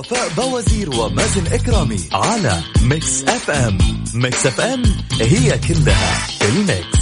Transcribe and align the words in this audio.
وفاء 0.00 0.28
بوازير 0.36 0.90
ومازن 0.90 1.46
إكرامي 1.52 2.08
على 2.12 2.60
Mix 2.82 3.22
FM 3.22 3.78
Mix 4.14 4.46
FM 4.46 4.82
هي 5.20 5.58
كلها 5.58 6.18
ال 6.42 6.54
mix. 6.54 7.00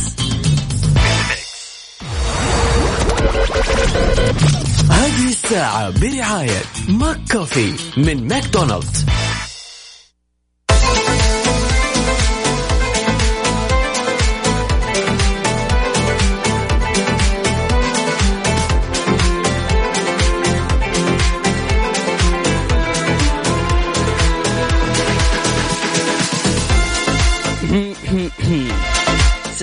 هذه 4.90 5.28
الساعة 5.28 5.90
برعاية 5.90 6.62
McCoffee 6.88 7.74
من 7.96 8.28
ماكدونالدز. 8.28 9.04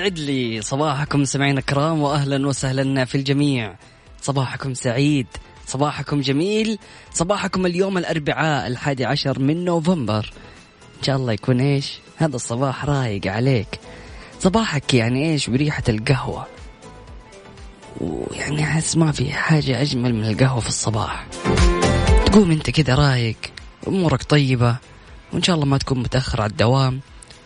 سعد 0.06 0.20
لي 0.20 0.62
صباحكم 0.62 1.26
سمعين 1.26 1.58
الكرام 1.58 2.02
واهلا 2.02 2.48
وسهلا 2.48 3.06
في 3.06 3.16
الجميع. 3.16 3.76
صباحكم 4.22 4.74
سعيد 4.74 5.28
صباحكم 5.68 6.22
جميل 6.22 6.78
صباحكم 7.14 7.66
اليوم 7.66 7.98
الأربعاء 7.98 8.68
الحادي 8.68 9.06
عشر 9.06 9.40
من 9.40 9.66
نوفمبر. 9.66 10.34
إن 10.98 11.04
شاء 11.04 11.16
الله 11.16 11.34
يكون 11.34 11.60
إيش؟ 11.60 12.00
هذا 12.18 12.36
الصباح 12.36 12.86
رايق 12.86 13.28
عليك. 13.28 13.80
صباحك 14.40 14.94
يعني 14.94 15.32
إيش؟ 15.32 15.50
بريحة 15.50 15.84
القهوة. 15.90 16.48
ويعني 18.02 18.64
أحس 18.64 18.98
ما 18.98 19.12
في 19.12 19.32
حاجة 19.32 19.82
أجمل 19.82 20.16
من 20.16 20.26
القهوة 20.26 20.60
في 20.60 20.70
الصباح. 20.70 21.28
تقوم 22.26 22.52
أنت 22.52 22.70
كذا 22.70 22.96
رايق 22.96 23.38
أمورك 23.88 24.24
طيبة 24.24 24.78
وإن 25.34 25.44
شاء 25.44 25.56
الله 25.56 25.66
ما 25.66 25.78
تكون 25.78 26.00
متأخر 26.00 26.42
على 26.42 26.52
الدوام 26.52 27.00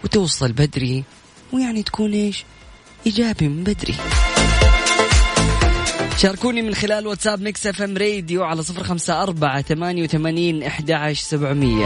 وتوصل 0.04 0.52
بدري 0.52 1.04
ويعني 1.54 1.84
تكون 1.84 2.14
إيش؟ 2.14 2.46
إيجابي 3.06 3.48
من 3.48 3.64
بدري. 3.64 3.96
شاركوني 6.18 6.62
من 6.62 6.76
خلال 6.76 7.08
واتساب 7.08 7.42
Mix 7.42 7.68
FM 7.68 7.98
راديو 7.98 8.44
على 8.44 8.64
صفر 8.64 8.84
خمسة 8.84 9.24
أربعة 9.24 9.62
ثمانية 9.62 10.04
وثمانين 10.04 10.64
إحدى 10.64 10.94
عشر 10.94 11.24
سبعمية. 11.24 11.86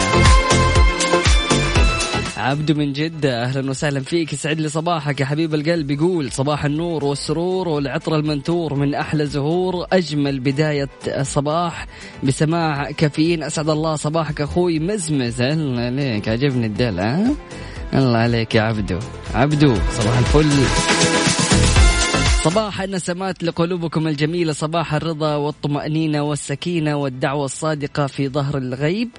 عبدو 2.37 2.73
من 2.73 2.93
جدة 2.93 3.43
أهلا 3.43 3.69
وسهلا 3.69 3.99
فيك. 3.99 4.33
يسعد 4.33 4.59
لي 4.61 4.69
صباحك 4.69 5.19
يا 5.19 5.25
حبيب 5.25 5.53
القلب. 5.53 5.91
يقول 5.91 6.31
صباح 6.31 6.65
النور 6.65 7.05
والسرور 7.05 7.67
والعطر 7.67 8.15
المنثور 8.15 8.73
من 8.73 8.95
أحلى 8.95 9.25
زهور. 9.25 9.87
أجمل 9.93 10.39
بداية 10.39 10.89
صباح 11.21 11.87
بسماع 12.23 12.91
كافيين. 12.91 13.43
أسعد 13.43 13.69
الله 13.69 13.95
صباحك 13.95 14.41
أخوي 14.41 14.79
مزمز. 14.79 15.41
الله 15.41 15.81
عليك. 15.81 16.29
عجبني 16.29 16.65
الدل 16.65 16.99
ها؟ 16.99 17.35
الله 17.95 18.17
عليك 18.17 18.55
يا 18.55 18.61
عبدو. 18.61 18.99
عبدو 19.33 19.75
صباح 19.75 20.17
الفل. 20.17 20.51
صباح 22.43 22.81
النسمات 22.81 23.43
لقلوبكم 23.43 24.07
الجميلة 24.07 24.53
صباح 24.53 24.93
الرضا 24.93 25.35
والطمأنينة 25.35 26.21
والسكينة 26.21 26.95
والدعوة 26.95 27.45
الصادقة 27.45 28.07
في 28.07 28.29
ظهر 28.29 28.57
الغيب. 28.57 29.09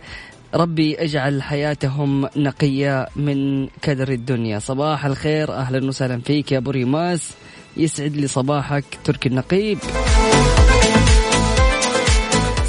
ربي 0.54 0.94
اجعل 0.94 1.42
حياتهم 1.42 2.28
نقية 2.36 3.08
من 3.16 3.66
كدر 3.82 4.08
الدنيا. 4.08 4.58
صباح 4.58 5.04
الخير 5.04 5.52
أهلا 5.52 5.88
وسهلا 5.88 6.20
فيك 6.20 6.52
يا 6.52 6.58
أبو 6.58 6.70
ريماس. 6.70 7.30
يسعد 7.76 8.16
لي 8.16 8.26
صباحك 8.26 8.84
تركي 9.04 9.28
النقيب. 9.28 9.78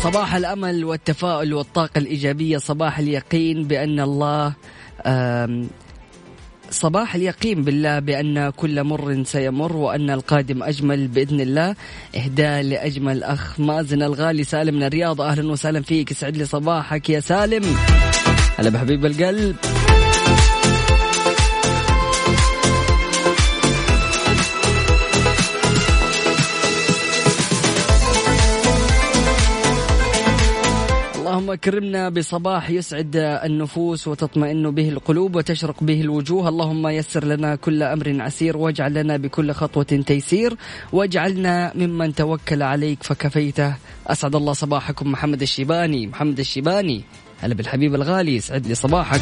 صباح 0.04 0.36
الأمل 0.36 0.86
والتفاؤل 0.86 1.54
والطاقة 1.54 1.98
الإيجابية 1.98 2.58
صباح 2.58 3.00
اليقين 3.00 3.68
بأن 3.68 4.00
الله 4.00 4.54
صباح 6.76 7.16
اليقين 7.16 7.64
بالله 7.64 8.00
بأن 8.00 8.50
كل 8.50 8.84
مر 8.84 9.24
سيمر 9.24 9.76
وأن 9.76 10.10
القادم 10.10 10.64
أجمل 10.64 11.08
بإذن 11.08 11.40
الله. 11.40 11.76
إهداء 12.16 12.62
لأجمل 12.62 13.24
أخ 13.24 13.60
مازن 13.60 14.04
الغالي. 14.04 14.44
سالم 14.44 14.76
من 14.76 14.84
الرياض. 14.84 15.22
أهلا 15.22 15.52
وسهلا 15.52 15.82
فيك. 15.82 16.12
يسعد 16.12 16.38
لي 16.38 16.46
صباحك 16.46 17.10
يا 17.10 17.20
سالم. 17.20 17.64
هلا 18.58 18.70
بحبيب 18.70 19.06
القلب. 19.06 19.56
اكرمنا 31.56 32.10
بصباح 32.10 32.70
يسعد 32.70 33.16
النفوس 33.16 34.08
وتطمئن 34.08 34.72
به 34.72 34.90
القلوب 34.90 35.36
وتشرق 35.36 35.84
به 35.84 36.02
الوجوه. 36.02 36.50
اللهم 36.50 36.88
يسر 36.88 37.26
لنا 37.26 37.56
كل 37.56 37.84
أمر 37.84 38.22
عسير 38.22 38.58
واجعل 38.58 38.94
لنا 38.94 39.18
بكل 39.18 39.52
خطوة 39.52 39.84
تيسير. 39.84 40.58
واجعلنا 40.94 41.72
ممن 41.76 42.16
توكل 42.16 42.62
عليك 42.62 43.04
فكفيته 43.04 43.76
أسعد 44.08 44.36
الله 44.36 44.54
صباحكم. 44.54 45.12
محمد 45.12 45.42
الشيباني. 45.42 46.08
محمد 46.08 46.40
الشيباني. 46.40 47.02
هلا 47.42 47.54
بالحبيب 47.54 47.96
الغالي 47.96 48.36
يسعد 48.36 48.68
لي 48.68 48.76
صباحك. 48.76 49.22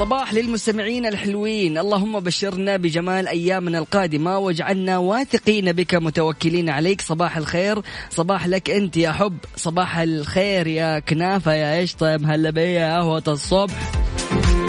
صباح 0.00 0.34
للمستمعين 0.34 1.06
الحلوين. 1.06 1.78
اللهم 1.78 2.20
بشرنا 2.20 2.76
بجمال 2.76 3.28
أيامنا 3.28 3.78
القادمة 3.78 4.38
واجعلنا 4.38 4.98
واثقين 4.98 5.72
بك 5.72 5.94
متوكلين 5.94 6.68
عليك. 6.68 7.00
صباح 7.00 7.36
الخير. 7.36 7.82
صباح 8.10 8.46
لك 8.46 8.70
أنت 8.70 8.96
يا 8.96 9.12
حب. 9.12 9.38
صباح 9.56 9.98
الخير 9.98 10.66
يا 10.66 10.98
كنافة 10.98 11.54
يا 11.54 11.78
إيش؟ 11.78 11.94
طيب 11.94 12.30
هلا 12.30 12.50
بيا 12.50 12.96
قهوة 12.96 13.22
الصبح. 13.28 13.92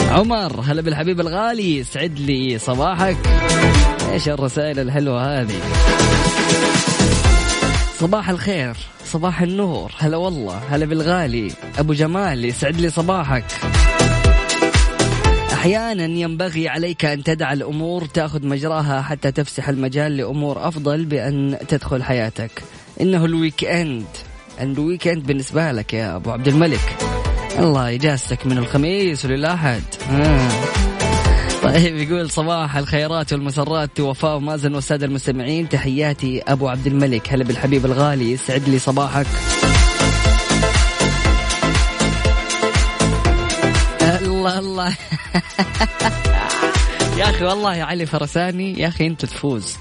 عمر 0.09 0.61
هلا 0.61 0.81
بالحبيب 0.81 1.19
الغالي. 1.19 1.83
سعد 1.83 2.19
لي 2.19 2.57
صباحك. 2.59 3.17
إيش 4.11 4.29
الرسائل 4.29 4.79
الحلوة 4.79 5.41
هذه؟ 5.41 5.59
صباح 7.99 8.29
الخير. 8.29 8.75
صباح 9.05 9.41
النور. 9.41 9.91
هلا 9.97 10.17
والله. 10.17 10.61
هلا 10.69 10.85
بالغالي. 10.85 11.51
أبو 11.79 11.93
جمال 11.93 12.45
يسعد 12.45 12.81
لي 12.81 12.89
صباحك. 12.89 13.45
أحيانا 15.61 16.03
ينبغي 16.03 16.69
عليك 16.69 17.05
أن 17.05 17.23
تدع 17.23 17.53
الأمور 17.53 18.05
تأخذ 18.05 18.47
مجراها 18.47 19.01
حتى 19.01 19.31
تفسح 19.31 19.69
المجال 19.69 20.17
لأمور 20.17 20.67
أفضل 20.67 21.05
بأن 21.05 21.57
تدخل 21.67 22.03
حياتك. 22.03 22.63
إنه 23.01 23.25
ال 23.25 23.63
weekend 23.63 24.05
ال 24.61 25.07
weekend 25.07 25.25
بالنسبة 25.25 25.71
لك 25.71 25.93
يا 25.93 26.15
أبو 26.15 26.31
عبد 26.31 26.47
الملك. 26.47 26.97
الله 27.59 27.95
إجازتك 27.95 28.45
من 28.45 28.57
الخميس 28.57 29.25
وللاحد 29.25 29.83
آه. 30.11 30.49
طيب 31.63 31.95
يقول 31.97 32.29
صباح 32.29 32.77
الخيرات 32.77 33.33
والمسرات 33.33 33.99
وفاء 33.99 34.35
ومازن 34.35 34.75
والسادة 34.75 35.05
المستمعين 35.05 35.69
تحياتي 35.69 36.41
أبو 36.47 36.69
عبد 36.69 36.87
الملك. 36.87 37.33
هلا 37.33 37.43
بالحبيب 37.43 37.85
الغالي 37.85 38.31
يسعد 38.31 38.69
لي 38.69 38.79
صباحك. 38.79 39.27
الله 44.21 44.59
الله. 44.59 44.97
يا 47.17 47.29
أخي 47.29 47.45
والله 47.45 47.75
يا 47.75 47.83
علي 47.83 48.05
فرساني 48.05 48.79
يا 48.79 48.87
أخي 48.87 49.07
أنت 49.07 49.25
تفوز. 49.25 49.77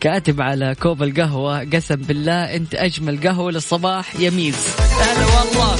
كاتب 0.00 0.42
على 0.42 0.74
كوب 0.82 1.02
القهوة 1.02 1.64
قسم 1.64 1.96
بالله 1.96 2.56
أنت 2.56 2.74
أجمل 2.74 3.28
قهوة 3.28 3.52
للصباح 3.52 4.16
يميز 4.20 4.66
هلا 5.00 5.26
والله. 5.26 5.76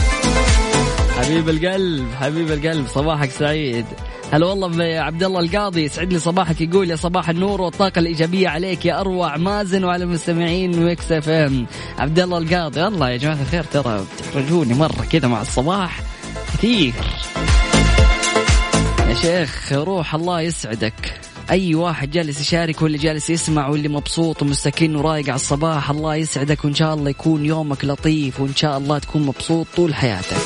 حبيب 1.19 1.49
القلب 1.49 2.07
حبيب 2.21 2.51
القلب 2.53 2.87
صباحك 2.87 3.31
سعيد. 3.31 3.87
هلا 4.33 4.47
والله 4.47 4.69
بعبد 4.69 5.23
الله 5.23 5.41
القاضي 5.41 5.85
يسعد 5.85 6.13
لي 6.13 6.19
صباحك 6.19 6.61
يقول 6.61 6.91
يا 6.91 6.97
صباح 6.97 7.29
النور 7.29 7.61
والطاقة 7.63 7.99
الإيجابية 7.99 8.49
عليك 8.49 8.87
يا 8.87 9.01
أروع 9.01 9.37
مازن 9.37 9.85
وعلى 9.85 10.05
المستمعين 10.05 10.85
Mix 10.85 11.13
FM. 11.13 11.67
عبد 11.99 12.19
الله 12.19 12.39
القاضي 12.39 12.87
الله 12.87 13.11
يا 13.11 13.17
جماعة 13.17 13.39
الخير 13.43 13.65
ترى 13.65 14.05
بتحرجوني 14.17 14.75
مرة 14.75 15.07
كذا 15.11 15.29
مع 15.29 15.43
الصباح 15.43 16.01
كثير. 16.55 16.93
يا 19.15 19.21
شيخ 19.21 19.73
روح 19.73 20.15
الله 20.15 20.41
يسعدك. 20.41 21.21
أي 21.51 21.75
واحد 21.75 22.11
جالس 22.11 22.41
يشارك 22.41 22.83
واللي 22.83 22.99
جالس 22.99 23.31
يسمع 23.31 23.69
واللي 23.69 23.89
مبسوط 23.89 24.43
ومستكين 24.43 24.97
ورايق 24.97 25.25
على 25.25 25.35
الصباح 25.35 25.91
الله 25.91 26.15
يسعدك 26.15 26.65
وإن 26.65 26.75
شاء 26.75 26.95
الله 26.95 27.11
يكون 27.11 27.47
يومك 27.47 27.85
لطيف 27.85 28.41
وإن 28.41 28.55
شاء 28.55 28.79
الله 28.79 28.99
تكون 28.99 29.23
مبسوط 29.23 29.67
طول 29.77 29.95
حياتك. 29.95 30.37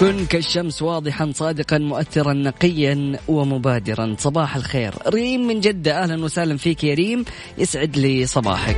كن 0.00 0.26
كالشمس 0.26 0.82
واضحا 0.82 1.32
صادقا 1.34 1.78
مؤثرا 1.78 2.32
نقيا 2.32 3.18
ومبادرا. 3.28 4.16
صباح 4.18 4.56
الخير. 4.56 4.94
ريم 5.06 5.46
من 5.46 5.60
جدة 5.60 6.02
أهلا 6.02 6.24
وسهلا 6.24 6.56
فيك 6.56 6.84
يا 6.84 6.94
ريم. 6.94 7.24
يسعد 7.58 7.96
لي 7.96 8.26
صباحك. 8.26 8.76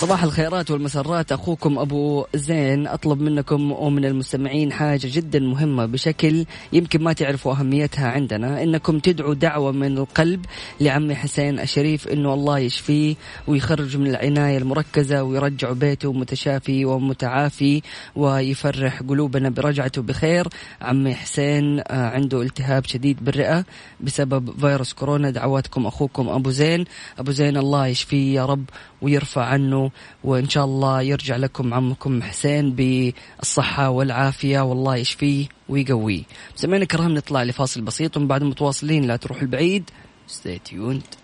صباح 0.00 0.24
الخيرات 0.24 0.70
والمسرات. 0.70 1.32
أخوكم 1.32 1.78
أبو 1.78 2.26
زين 2.34 2.86
أطلب 2.86 3.20
منكم 3.20 3.72
ومن 3.72 4.04
المستمعين 4.04 4.72
حاجة 4.72 5.08
جدا 5.12 5.40
مهمة 5.40 5.86
بشكل 5.86 6.44
يمكن 6.72 7.02
ما 7.02 7.12
تعرفوا 7.12 7.52
أهميتها 7.52 8.08
عندنا. 8.08 8.62
إنكم 8.62 8.98
تدعوا 8.98 9.34
دعوة 9.34 9.72
من 9.72 9.98
القلب 9.98 10.46
لعمي 10.80 11.14
حسين 11.14 11.60
الشريف 11.60 12.08
إنه 12.08 12.34
الله 12.34 12.58
يشفيه 12.58 13.14
ويخرج 13.46 13.96
من 13.96 14.06
العناية 14.06 14.58
المركزة 14.58 15.22
ويرجع 15.22 15.72
بيته 15.72 16.12
متشافي 16.12 16.84
ومتعافي 16.84 17.82
ويفرح 18.16 19.02
قلوبنا 19.02 19.48
برجعته 19.48 20.02
بخير. 20.02 20.48
عمي 20.82 21.14
حسين 21.14 21.80
آه، 21.80 22.10
عنده 22.10 22.42
التهاب 22.42 22.86
شديد 22.86 23.24
بالرئة 23.24 23.64
بسبب 24.00 24.60
فيروس 24.60 24.92
كورونا. 24.92 25.30
دعواتكم 25.30 25.86
أخوكم 25.86 26.28
أبو 26.28 26.50
زين. 26.50 26.84
أبو 27.18 27.30
زين 27.30 27.56
الله 27.56 27.86
يشفيه 27.86 28.34
يا 28.34 28.46
رب. 28.46 28.64
ويرفع 29.02 29.44
عنه 29.44 29.90
وإن 30.24 30.48
شاء 30.48 30.64
الله 30.64 31.02
يرجع 31.02 31.36
لكم 31.36 31.74
عمكم 31.74 32.22
حسين 32.22 32.72
بالصحة 32.72 33.88
والعافية 33.88 34.60
والله 34.60 34.96
يشفيه 34.96 35.46
ويقويه. 35.68 36.22
سمعنا 36.54 36.84
كرام 36.84 37.14
نطلع 37.14 37.42
لفاصل 37.42 37.80
بسيط 37.80 38.16
ومن 38.16 38.26
بعد 38.26 38.42
متواصلين 38.42 39.04
لا 39.04 39.16
تروح 39.16 39.42
البعيد. 39.42 39.90
Stay 40.28 40.58
tuned. 40.70 41.16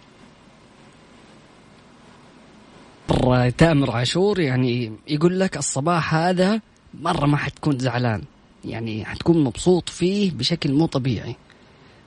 تامر 3.58 3.90
عاشور 3.90 4.40
يعني 4.40 4.93
يقول 5.08 5.40
لك 5.40 5.56
الصباح 5.56 6.14
هذا 6.14 6.61
مرة 6.94 7.26
ما 7.26 7.37
حتكون 7.37 7.79
زعلان. 7.79 8.22
يعني 8.64 9.05
حتكون 9.05 9.44
مبسوط 9.44 9.88
فيه 9.88 10.31
بشكل 10.31 10.72
مو 10.72 10.87
طبيعي. 10.87 11.37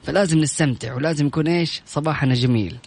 فلازم 0.03 0.39
نستمتع 0.39 0.93
ولازم 0.93 1.27
يكون 1.27 1.47
إيش؟ 1.47 1.81
صباحنا 1.85 2.33
جميل. 2.33 2.77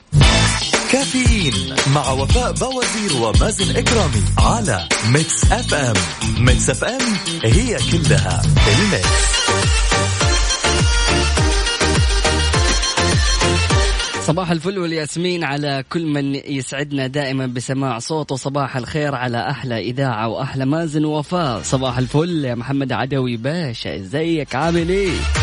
كافيين 0.92 1.74
مع 1.94 2.10
وفاء 2.10 2.52
بوازير 2.52 3.22
ومازن 3.22 3.76
إكرامي 3.76 4.22
على 4.38 4.88
Mix 5.12 5.52
FM 5.52 5.94
Mix 6.38 6.70
FM 6.70 7.00
هي 7.44 7.78
كلها 7.92 8.42
ال 8.68 8.76
Mix. 8.76 9.08
صباح 14.26 14.50
الفل 14.50 14.78
والياسمين 14.78 15.44
على 15.44 15.84
كل 15.92 16.06
من 16.06 16.34
يسعدنا 16.34 17.06
دائما 17.06 17.46
بسماع 17.46 17.98
صوته 17.98 18.36
صباح 18.36 18.76
الخير 18.76 19.14
على 19.14 19.50
أحلى 19.50 19.78
إذاعة 19.78 20.28
وأحلى 20.28 20.64
مازن 20.64 21.04
وفاء 21.04 21.62
صباح 21.62 21.98
الفل 21.98 22.44
يا 22.44 22.54
محمد 22.54 22.92
عدوي 22.92 23.36
باشا 23.36 23.96
إزيك؟ 23.96 24.54
عامل 24.54 24.88
إيه؟ 24.88 25.41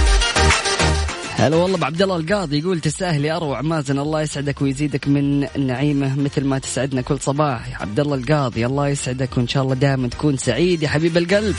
هلا 1.39 1.55
والله 1.55 1.77
بعبد 1.77 2.01
الله 2.01 2.15
القاضي 2.15 2.59
يقول 2.59 2.79
تستاهل 2.79 3.25
يا 3.25 3.35
أروع 3.35 3.61
مازن 3.61 3.99
الله 3.99 4.21
يسعدك 4.21 4.61
ويزيدك 4.61 5.07
من 5.07 5.47
نعيمه 5.67 6.19
مثل 6.19 6.45
ما 6.45 6.59
تسعدنا 6.59 7.01
كل 7.01 7.19
صباح. 7.19 7.67
يا 7.67 7.75
عبد 7.75 7.99
الله 7.99 8.15
القاضي 8.15 8.65
الله 8.65 8.87
يسعدك 8.87 9.37
وإن 9.37 9.47
شاء 9.47 9.63
الله 9.63 9.75
دائما 9.75 10.07
تكون 10.07 10.37
سعيد 10.37 10.83
يا 10.83 10.87
حبيب 10.89 11.17
القلب. 11.17 11.55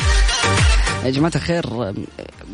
يا 1.05 1.11
جماعة 1.11 1.33
الخير 1.35 1.67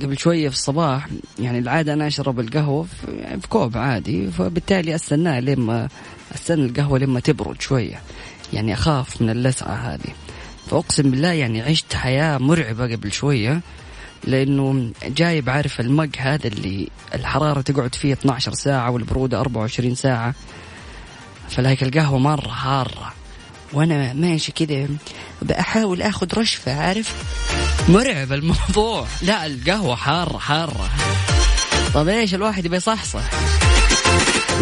قبل 0.03 0.19
شوية 0.19 0.49
في 0.49 0.55
الصباح 0.55 1.09
يعني 1.39 1.59
العادة 1.59 1.93
أنا 1.93 2.07
أشرب 2.07 2.41
القهوة 2.41 2.83
في, 2.83 3.13
يعني 3.13 3.41
في 3.41 3.49
كوب 3.49 3.79
عادي 3.79 4.31
فبالتالي 4.31 4.95
أستناه 4.95 5.41
لما 5.41 5.89
أستنى 6.35 6.65
القهوة 6.65 6.99
لما 6.99 7.21
تبرد 7.21 7.61
شوية. 7.61 8.01
يعني 8.53 8.73
أخاف 8.73 9.23
من 9.23 9.31
اللسعة 9.31 9.75
هذه. 9.75 10.15
فأقسم 10.71 11.11
بالله 11.11 11.33
يعني 11.33 11.63
عشت 11.63 11.95
حياة 11.95 12.39
مرعبة 12.39 12.93
قبل 12.93 13.13
شوية. 13.13 13.61
لأنه 14.25 14.91
جايب 15.05 15.51
عارف 15.51 15.81
المج 15.81 16.17
هذا 16.19 16.47
اللي 16.47 16.89
الحرارة 17.15 17.61
تقعد 17.61 17.95
فيه 17.95 18.13
12 18.13 18.53
ساعة 18.55 18.91
والبرودة 18.91 19.41
24 19.41 19.95
ساعة. 19.95 20.35
فلايك 21.51 21.83
القهوة 21.83 22.19
مرة 22.19 22.49
حاره 22.49 23.13
وأنا 23.73 24.13
ماشي 24.13 24.53
كذا 24.53 24.89
بحاول 25.43 26.03
آخذ 26.03 26.39
رشفة 26.39 26.75
عارف؟ 26.75 27.15
مرعب 27.89 28.33
الموضوع. 28.33 29.07
لا 29.23 29.47
القهوة 29.47 29.97
حارة 29.97 30.39
حارة. 30.39 30.91
طب 31.95 32.09
إيش 32.09 32.35
الواحد 32.35 32.65
يبي 32.65 32.77
يصحصح؟ 32.77 33.23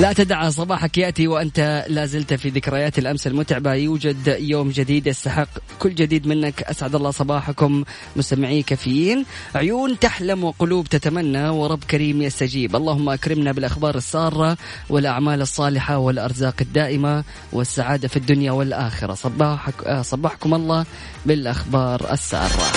لا 0.00 0.12
تدع 0.12 0.50
صباحك 0.50 0.98
يأتي 0.98 1.28
وأنت 1.28 1.84
لا 1.88 2.06
زلت 2.06 2.34
في 2.34 2.48
ذكريات 2.48 2.98
الأمس 2.98 3.26
المتعبة. 3.26 3.74
يوجد 3.74 4.36
يوم 4.38 4.70
جديد 4.70 5.06
يستحق 5.06 5.48
كل 5.78 5.94
جديد 5.94 6.26
منك. 6.26 6.62
أسعد 6.62 6.94
الله 6.94 7.10
صباحكم. 7.10 7.84
مستمعي 8.16 8.62
كافيين 8.62 9.24
عيون 9.54 9.98
تحلم 9.98 10.44
وقلوب 10.44 10.88
تتمنى 10.88 11.48
ورب 11.48 11.84
كريم 11.84 12.22
يستجيب. 12.22 12.76
اللهم 12.76 13.08
أكرمنا 13.08 13.52
بالأخبار 13.52 13.94
السارة 13.96 14.56
والأعمال 14.90 15.40
الصالحة 15.40 15.98
والأرزاق 15.98 16.54
الدائمة 16.60 17.24
والسعادة 17.52 18.08
في 18.08 18.16
الدنيا 18.16 18.52
والآخرة. 18.52 19.14
صباحك 19.14 20.00
صباحكم 20.02 20.54
الله 20.54 20.86
بالأخبار 21.26 22.12
السارة. 22.12 22.72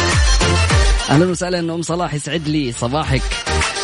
أهلا 1.10 1.26
وسهلا 1.26 1.60
أم 1.60 1.82
صلاح 1.82 2.14
يسعد 2.14 2.48
لي 2.48 2.72
صباحك. 2.72 3.22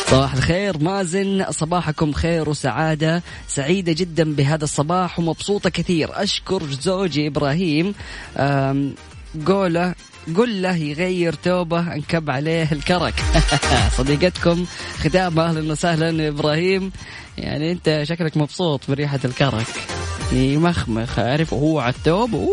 صباح 0.06 0.34
الخير 0.34 0.78
مازن 0.78 1.44
صباحكم 1.50 2.12
خير 2.12 2.48
وسعادة. 2.48 3.22
سعيدة 3.48 3.92
جدا 3.92 4.34
بهذا 4.34 4.64
الصباح 4.64 5.18
ومبسوطة 5.18 5.70
كثير. 5.70 6.22
أشكر 6.22 6.62
زوجي 6.70 7.26
إبراهيم. 7.26 7.94
قوله 9.46 9.94
قل 10.36 10.62
له 10.62 10.76
يغير 10.76 11.32
توبة 11.32 11.94
أنكب 11.94 12.30
عليه 12.30 12.68
الكرك. 12.72 13.14
صديقتكم 13.98 14.66
ختام 14.98 15.38
أهلا 15.38 15.72
وسهلا 15.72 16.28
إبراهيم. 16.28 16.92
يعني 17.38 17.72
أنت 17.72 18.00
شكلك 18.02 18.36
مبسوط 18.36 18.80
بريحة 18.88 19.20
الكرك. 19.24 19.66
يمخمخ 20.32 21.18
عارف 21.18 21.52
وهو 21.52 21.80
على 21.80 21.94
التوب. 21.94 22.50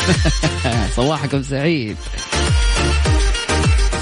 صباحكم 0.96 1.42
سعيد. 1.42 1.96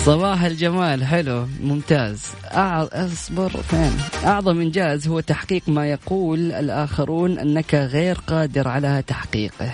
صباح 0.08 0.42
الجمال 0.42 1.04
حلو 1.04 1.46
ممتاز. 1.60 2.22
أع... 2.44 2.88
أصبر 2.92 3.62
فين 3.62 3.92
أعظم 4.24 4.60
إنجاز 4.60 5.08
هو 5.08 5.20
تحقيق 5.20 5.62
ما 5.66 5.86
يقول 5.86 6.52
الآخرون 6.52 7.38
أنك 7.38 7.74
غير 7.74 8.18
قادر 8.26 8.68
على 8.68 9.02
تحقيقه. 9.06 9.72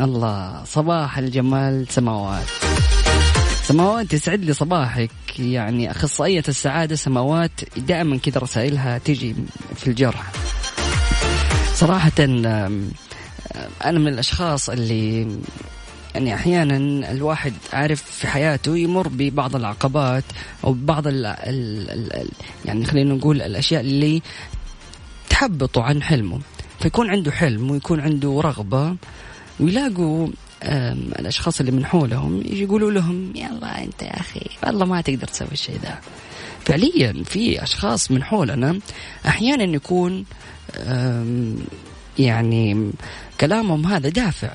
الله 0.00 0.64
صباح 0.64 1.18
الجمال 1.18 1.86
سماوات. 1.88 2.46
سماوات 3.62 4.12
يسعد 4.12 4.44
لي 4.44 4.52
صباحك. 4.52 5.10
يعني 5.38 5.90
أخصائية 5.90 6.44
السعادة 6.48 6.96
سماوات 6.96 7.60
دائما 7.76 8.16
كذا 8.16 8.38
رسائلها 8.38 8.98
تجي 8.98 9.34
في 9.76 9.86
الجرح. 9.86 10.32
صراحة 11.74 12.12
أنا 12.18 13.98
من 13.98 14.08
الأشخاص 14.08 14.70
اللي 14.70 15.28
يعني 16.14 16.34
أحيانا 16.34 16.76
الواحد 17.10 17.52
عارف 17.72 18.02
في 18.02 18.26
حياته 18.26 18.76
يمر 18.76 19.08
ببعض 19.08 19.56
العقبات 19.56 20.24
أو 20.64 20.72
بعض 20.72 21.06
ال 21.06 21.26
ال 21.26 21.90
ال 21.90 22.28
يعني 22.64 22.84
خلينا 22.84 23.14
نقول 23.14 23.42
الأشياء 23.42 23.80
اللي 23.80 24.22
تحبطه 25.30 25.82
عن 25.82 26.02
حلمه. 26.02 26.40
فيكون 26.80 27.10
عنده 27.10 27.32
حلم 27.32 27.70
ويكون 27.70 28.00
عنده 28.00 28.40
رغبة 28.44 28.96
ويلاقوا 29.60 30.28
الأشخاص 31.18 31.60
اللي 31.60 31.72
من 31.72 31.86
حولهم 31.86 32.42
يقولوا 32.46 32.90
لهم 32.90 33.32
يلا 33.36 33.84
أنت 33.84 34.02
يا 34.02 34.20
أخي 34.20 34.40
والله 34.66 34.84
ما 34.86 35.00
تقدر 35.00 35.26
تسوي 35.26 35.48
الشيء 35.52 35.78
ذا. 35.82 35.98
فعليا 36.64 37.22
في 37.24 37.62
أشخاص 37.62 38.10
من 38.10 38.22
حولنا 38.22 38.78
أحيانا 39.26 39.64
يكون 39.64 40.24
يعني 42.18 42.90
كلامهم 43.40 43.86
هذا 43.86 44.08
دافع. 44.08 44.54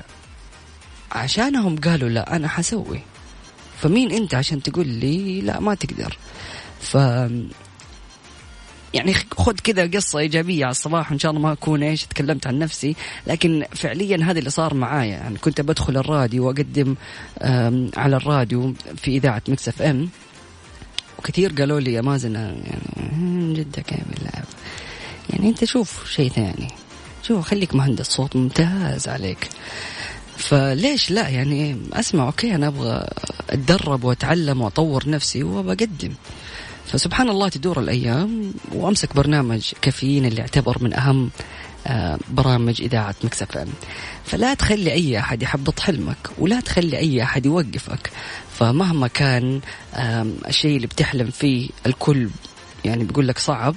عشانهم 1.12 1.76
قالوا 1.76 2.08
لا 2.08 2.36
أنا 2.36 2.48
حسوي. 2.48 3.00
فمين 3.78 4.12
أنت 4.12 4.34
عشان 4.34 4.62
تقول 4.62 4.88
لي 4.88 5.40
لا 5.40 5.60
ما 5.60 5.74
تقدر. 5.74 6.18
ف 6.80 6.94
يعني 8.94 9.14
خذ 9.14 9.54
كذا 9.64 9.86
قصة 9.86 10.18
إيجابية 10.18 10.64
على 10.64 10.70
الصباح 10.70 11.10
وإن 11.10 11.18
شاء 11.18 11.30
الله 11.30 11.42
ما 11.42 11.52
أكون 11.52 11.82
إيش 11.82 12.04
تكلمت 12.04 12.46
عن 12.46 12.58
نفسي. 12.58 12.96
لكن 13.26 13.64
فعليا 13.74 14.24
هذا 14.24 14.38
اللي 14.38 14.50
صار 14.50 14.74
معايا. 14.74 15.10
يعني 15.10 15.38
كنت 15.38 15.60
بدخل 15.60 15.96
الراديو 15.96 16.46
وأقدم 16.46 16.94
على 17.96 18.16
الراديو 18.16 18.74
في 18.96 19.16
إذاعة 19.16 19.42
Mix 19.48 19.68
FM. 19.68 20.08
وكثير 21.18 21.52
قالوا 21.52 21.80
لي 21.80 21.92
يا 21.92 22.00
مازن 22.00 22.34
يعني 22.34 23.54
جدك 23.54 23.92
يا 23.92 23.98
يعني 25.30 25.48
أنت 25.48 25.64
شوف 25.64 26.10
شيء 26.10 26.30
ثاني. 26.30 26.68
شوف 27.22 27.48
خليك 27.48 27.74
مهندس 27.74 28.06
صوت 28.06 28.36
ممتاز 28.36 29.08
عليك. 29.08 29.48
فليش 30.40 31.10
لا؟ 31.10 31.28
يعني 31.28 31.76
أسمع 31.92 32.26
okay 32.26 32.54
أنا 32.54 32.66
أبغى 32.66 33.06
أتدرب 33.50 34.04
وأتعلم 34.04 34.60
وأطور 34.60 35.08
نفسي 35.08 35.42
وبقدم. 35.42 36.12
فسبحان 36.86 37.28
الله 37.28 37.48
تدور 37.48 37.80
الأيام 37.80 38.54
وأمسك 38.72 39.16
برنامج 39.16 39.72
كافيين 39.82 40.24
اللي 40.24 40.40
يعتبر 40.40 40.76
من 40.80 40.94
أهم 40.94 41.30
آه، 41.86 42.18
برامج 42.30 42.82
إذاعة 42.82 43.14
مكسف 43.24 43.56
أم. 43.56 43.68
فلا 44.24 44.54
تخلي 44.54 44.92
أي 44.92 45.18
أحد 45.18 45.42
يحبط 45.42 45.80
حلمك 45.80 46.30
ولا 46.38 46.60
تخلي 46.60 46.98
أي 46.98 47.22
أحد 47.22 47.46
يوقفك. 47.46 48.10
فمهما 48.58 49.06
كان 49.08 49.60
الشيء 50.48 50.76
اللي 50.76 50.86
بتحلم 50.86 51.30
فيه 51.30 51.68
الكل 51.86 52.28
يعني 52.84 53.04
بيقول 53.04 53.28
لك 53.28 53.38
صعب 53.38 53.74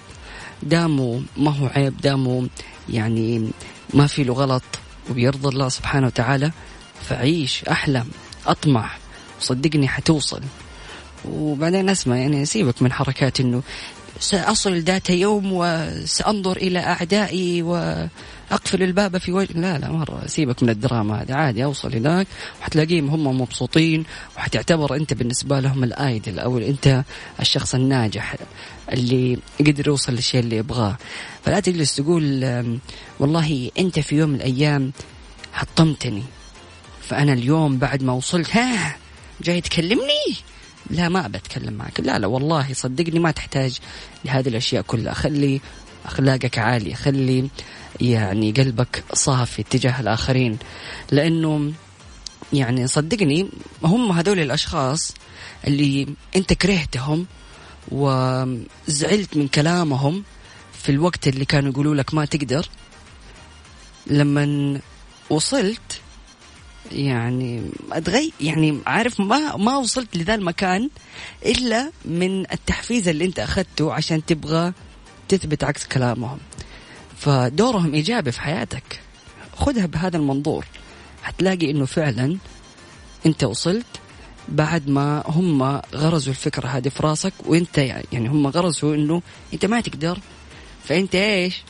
دامه 0.63 1.21
ما 1.37 1.51
هو 1.51 1.67
عيب 1.67 2.01
دامه 2.01 2.47
يعني 2.89 3.51
ما 3.93 4.07
في 4.07 4.23
له 4.23 4.33
غلط 4.33 4.63
وبيرضى 5.09 5.49
الله 5.49 5.69
سبحانه 5.69 6.07
وتعالى 6.07 6.51
فعيش 7.09 7.63
أحلم 7.63 8.09
أطمح 8.47 8.97
صدقني 9.39 9.87
حتوصل. 9.87 10.41
وبعدين 11.25 11.89
أسمع 11.89 12.17
يعني 12.17 12.45
سيبك 12.45 12.81
من 12.81 12.91
حركات 12.91 13.39
إنه 13.39 13.63
سأصل 14.19 14.75
ذات 14.75 15.09
يوم 15.09 15.49
وسأنظر 15.53 16.57
إلى 16.57 16.79
أعدائي 16.79 17.63
وأقفل 18.53 18.83
الباب 18.83 19.17
في 19.17 19.31
وجه 19.31 19.53
لا 19.53 19.77
لا 19.77 19.91
مرة. 19.91 20.23
سيبك 20.27 20.63
من 20.63 20.69
الدراما 20.69 21.21
هذه. 21.21 21.33
عادي 21.33 21.63
أوصل 21.63 21.95
هناك 21.95 22.27
وحتلاقيهم 22.61 23.09
هم 23.09 23.41
مبسوطين 23.41 24.03
وحتعتبر 24.37 24.95
أنت 24.95 25.13
بالنسبة 25.13 25.59
لهم 25.59 25.83
الآيدل 25.83 26.39
أو 26.39 26.57
أنت 26.57 27.03
الشخص 27.39 27.75
الناجح 27.75 28.35
اللي 28.91 29.37
قدر 29.59 29.87
يوصل 29.87 30.13
للشيء 30.13 30.39
اللي 30.39 30.57
يبغاه. 30.57 30.97
فلا 31.45 31.59
تجلس 31.59 31.95
تقول 31.95 32.45
والله 33.19 33.71
أنت 33.79 33.99
في 33.99 34.15
يوم 34.15 34.29
من 34.29 34.35
الأيام 34.35 34.91
حطمتني 35.53 36.23
فأنا 37.01 37.33
اليوم 37.33 37.77
بعد 37.77 38.03
ما 38.03 38.13
وصلت 38.13 38.55
ها 38.55 38.97
جاي 39.41 39.61
تكلمني؟ 39.61 40.35
لا 40.89 41.09
ما 41.09 41.25
ابى 41.25 41.37
أتكلم 41.37 41.73
معك. 41.73 41.99
لا 41.99 42.19
لا 42.19 42.27
والله 42.27 42.73
صدقني 42.73 43.19
ما 43.19 43.31
تحتاج 43.31 43.79
لهذه 44.25 44.47
الأشياء 44.47 44.83
كلها. 44.83 45.13
خلي 45.13 45.61
أخلاقك 46.05 46.57
عالية 46.57 46.93
خلي 46.93 47.47
يعني 48.01 48.51
قلبك 48.51 49.03
صافي 49.13 49.63
تجاه 49.63 49.99
الآخرين. 49.99 50.57
لأنه 51.11 51.73
يعني 52.53 52.87
صدقني 52.87 53.49
هم 53.83 54.11
هذول 54.11 54.39
الأشخاص 54.39 55.13
اللي 55.67 56.07
أنت 56.35 56.53
كرهتهم 56.53 57.25
وزعلت 57.91 59.37
من 59.37 59.47
كلامهم 59.47 60.23
في 60.83 60.89
الوقت 60.89 61.27
اللي 61.27 61.45
كانوا 61.45 61.71
يقولوا 61.71 61.95
لك 61.95 62.13
ما 62.13 62.25
تقدر. 62.25 62.69
لما 64.07 64.79
وصلت 65.29 66.01
يعني 66.91 67.63
اتغي 67.91 68.33
يعني 68.41 68.79
عارف 68.85 69.19
ما 69.19 69.55
ما 69.55 69.77
وصلت 69.77 70.17
لذا 70.17 70.35
المكان 70.35 70.89
إلا 71.45 71.91
من 72.05 72.51
التحفيز 72.51 73.07
اللي 73.07 73.25
أنت 73.25 73.39
أخذته 73.39 73.93
عشان 73.93 74.25
تبغى 74.25 74.73
تثبت 75.29 75.63
عكس 75.63 75.87
كلامهم. 75.87 76.37
فدورهم 77.23 77.93
إيجابي 77.93 78.31
في 78.31 78.41
حياتك. 78.41 78.99
خذها 79.55 79.85
بهذا 79.85 80.17
المنظور. 80.17 80.65
حتلاقي 81.23 81.71
إنه 81.71 81.85
فعلا 81.85 82.37
أنت 83.25 83.43
وصلت 83.43 83.85
بعد 84.49 84.89
ما 84.89 85.23
هم 85.25 85.81
غرزوا 85.95 86.33
الفكرة 86.33 86.67
هذه 86.67 86.89
في 86.89 87.03
راسك 87.03 87.33
وأنت 87.45 87.77
يعني 87.77 88.29
هم 88.29 88.47
غرزوا 88.47 88.95
إنه 88.95 89.21
أنت 89.53 89.65
ما 89.65 89.81
تقدر. 89.81 90.19
فأنت 90.83 91.15
إيش؟ 91.15 91.61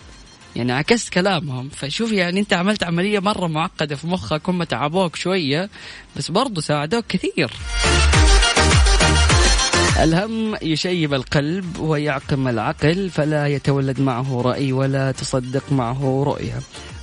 يعني 0.55 0.71
عكست 0.71 1.09
كلامهم. 1.09 1.69
فشوف 1.69 2.11
يعني 2.11 2.39
أنت 2.39 2.53
عملت 2.53 2.83
عملية 2.83 3.19
مرة 3.19 3.47
معقدة 3.47 3.95
في 3.95 4.07
مخك 4.07 4.49
هم 4.49 4.63
تعبوك 4.63 5.15
شوية 5.15 5.69
بس 6.15 6.31
برضو 6.31 6.61
ساعدوك 6.61 7.05
كثير. 7.07 7.51
الهم 10.01 10.55
يشيب 10.61 11.13
القلب 11.13 11.79
ويعقم 11.79 12.47
العقل 12.47 13.09
فلا 13.09 13.47
يتولد 13.47 14.01
معه 14.01 14.41
رأي 14.41 14.71
ولا 14.71 15.11
تصدق 15.11 15.71
معه 15.71 16.23
رؤية 16.27 16.59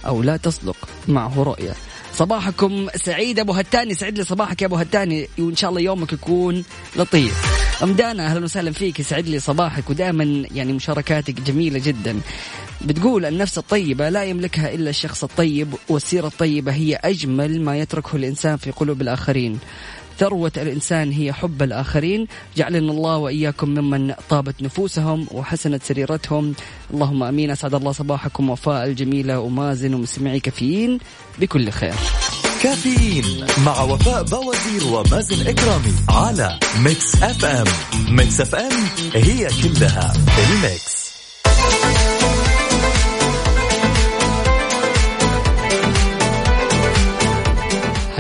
أو 0.07 0.23
لا 0.23 0.37
تصدق 0.37 0.77
معه 1.09 1.43
رؤية. 1.43 1.73
صباحكم 2.15 2.89
سعيد 2.97 3.39
أبو 3.39 3.53
هتاني. 3.53 3.95
سعيد 3.95 4.19
لي 4.19 4.25
صباحك 4.25 4.63
يا 4.63 4.67
أبو 4.67 4.77
هتاني 4.77 5.29
وإن 5.39 5.57
شاء 5.57 5.71
الله 5.71 5.81
يومك 5.81 6.13
يكون 6.13 6.65
لطيف. 6.97 7.61
أمدانا 7.83 8.27
أهلا 8.27 8.45
وسهلا 8.45 8.73
فيك. 8.73 9.01
يسعد 9.01 9.29
لي 9.29 9.39
صباحك 9.39 9.91
ودائما 9.91 10.47
يعني 10.55 10.73
مشاركاتك 10.73 11.41
جميلة 11.41 11.79
جدا. 11.79 12.21
بتقول 12.85 13.27
النفس 13.27 13.59
الطيبة 13.59 14.09
لا 14.09 14.25
يملكها 14.25 14.75
إلا 14.75 14.91
الشخص 14.91 15.25
الطيب 15.25 15.75
والسيرة 15.89 16.27
الطيبة 16.27 16.73
هي 16.73 16.95
أجمل 16.95 17.61
ما 17.61 17.79
يتركه 17.79 18.17
الإنسان 18.17 18.57
في 18.57 18.71
قلوب 18.71 19.03
الآخرين. 19.03 19.59
ثروة 20.21 20.53
الإنسان 20.57 21.13
هي 21.13 21.33
حب 21.33 21.63
الآخرين. 21.63 22.27
جعلنا 22.57 22.93
الله 22.93 23.17
وإياكم 23.17 23.69
ممن 23.69 24.15
طابت 24.29 24.63
نفوسهم 24.63 25.27
وحسنت 25.31 25.83
سريرتهم. 25.83 26.55
اللهم 26.95 27.23
أمين. 27.23 27.51
أسعد 27.51 27.75
الله 27.75 27.93
صباحكم. 27.93 28.51
وفاء 28.51 28.87
الجميلة 28.87 29.41
ومازن 29.41 29.95
ومستمعي 29.95 30.41
كافيين. 30.41 30.99
بكل 31.39 31.71
خير. 31.71 31.95
كافيين 32.63 33.47
مع 33.67 33.83
وفاء 33.83 34.23
بوازير 34.23 34.85
ومازن 34.93 35.47
إكرامي 35.47 35.95
على 36.09 36.59
Mix 36.85 37.23
FM. 37.23 37.67
Mix 38.17 38.41
FM 38.41 38.73
هي 39.15 39.49
كلها 39.63 40.13
ال 40.39 40.51
Mix. 40.51 41.00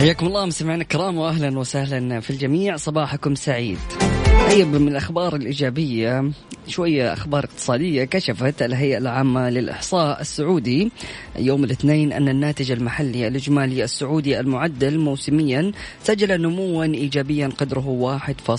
حياكم 0.00 0.26
الله 0.26 0.47
مستمعينا 0.47 0.83
الكرام 0.83 1.19
واهلا 1.19 1.59
وسهلا 1.59 2.21
في 2.21 2.30
الجميع 2.30 2.76
صباحكم 2.76 3.35
سعيد. 3.35 3.78
طيب 4.50 4.69
من 4.69 4.88
الأخبار 4.88 5.37
الإيجابية 5.37 6.30
شوية 6.71 7.12
أخبار 7.12 7.45
اقتصادية 7.45 8.05
كشفت 8.05 8.62
الهيئة 8.62 8.99
العامة 8.99 9.50
للإحصاء 9.50 10.21
السعودي 10.21 10.93
يوم 11.39 11.65
الاثنين 11.65 12.12
أن 12.12 12.29
الناتج 12.29 12.71
المحلي 12.71 13.29
الإجمالي 13.29 13.85
السعودي 13.85 14.41
المعدل 14.41 14.99
موسميا 14.99 15.73
سجل 16.03 16.43
نموا 16.43 16.85
ايجابيا 16.85 17.49
قدره 17.59 18.19
1.2% 18.29 18.53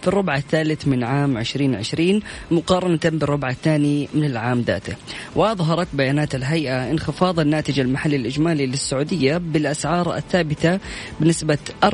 في 0.00 0.06
الربع 0.06 0.36
الثالث 0.36 0.88
من 0.88 1.04
عام 1.04 1.38
2020 1.38 2.20
مقارنة 2.50 3.00
بالربع 3.04 3.50
الثاني 3.50 4.08
من 4.14 4.24
العام 4.24 4.60
ذاته. 4.60 4.96
وأظهرت 5.36 5.88
بيانات 5.92 6.34
الهيئة 6.34 6.90
انخفاض 6.90 7.40
الناتج 7.40 7.80
المحلي 7.80 8.16
الإجمالي 8.16 8.66
للسعودية 8.66 9.36
بالأسعار 9.36 10.16
الثابتة 10.16 10.78
بنسبة 11.20 11.58
4.2 11.84 11.90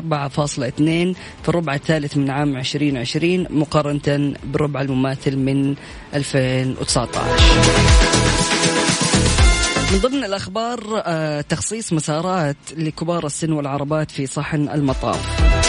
في 1.43 1.49
الربع 1.49 1.75
الثالث 1.75 2.17
من 2.17 2.31
عام 2.31 2.57
2020 2.57 3.47
مقارنة 3.51 4.35
بالربع 4.45 4.72
المماثل 4.81 5.37
من 5.37 5.75
2019 6.15 8.23
من 9.93 9.99
ضمن 9.99 10.25
الأخبار 10.25 11.03
آه، 11.05 11.41
تخصيص 11.41 11.93
مسارات 11.93 12.57
لكبار 12.77 13.27
السن 13.27 13.53
والعربات 13.53 14.11
في 14.11 14.27
صحن 14.27 14.69
المطاف. 14.69 15.62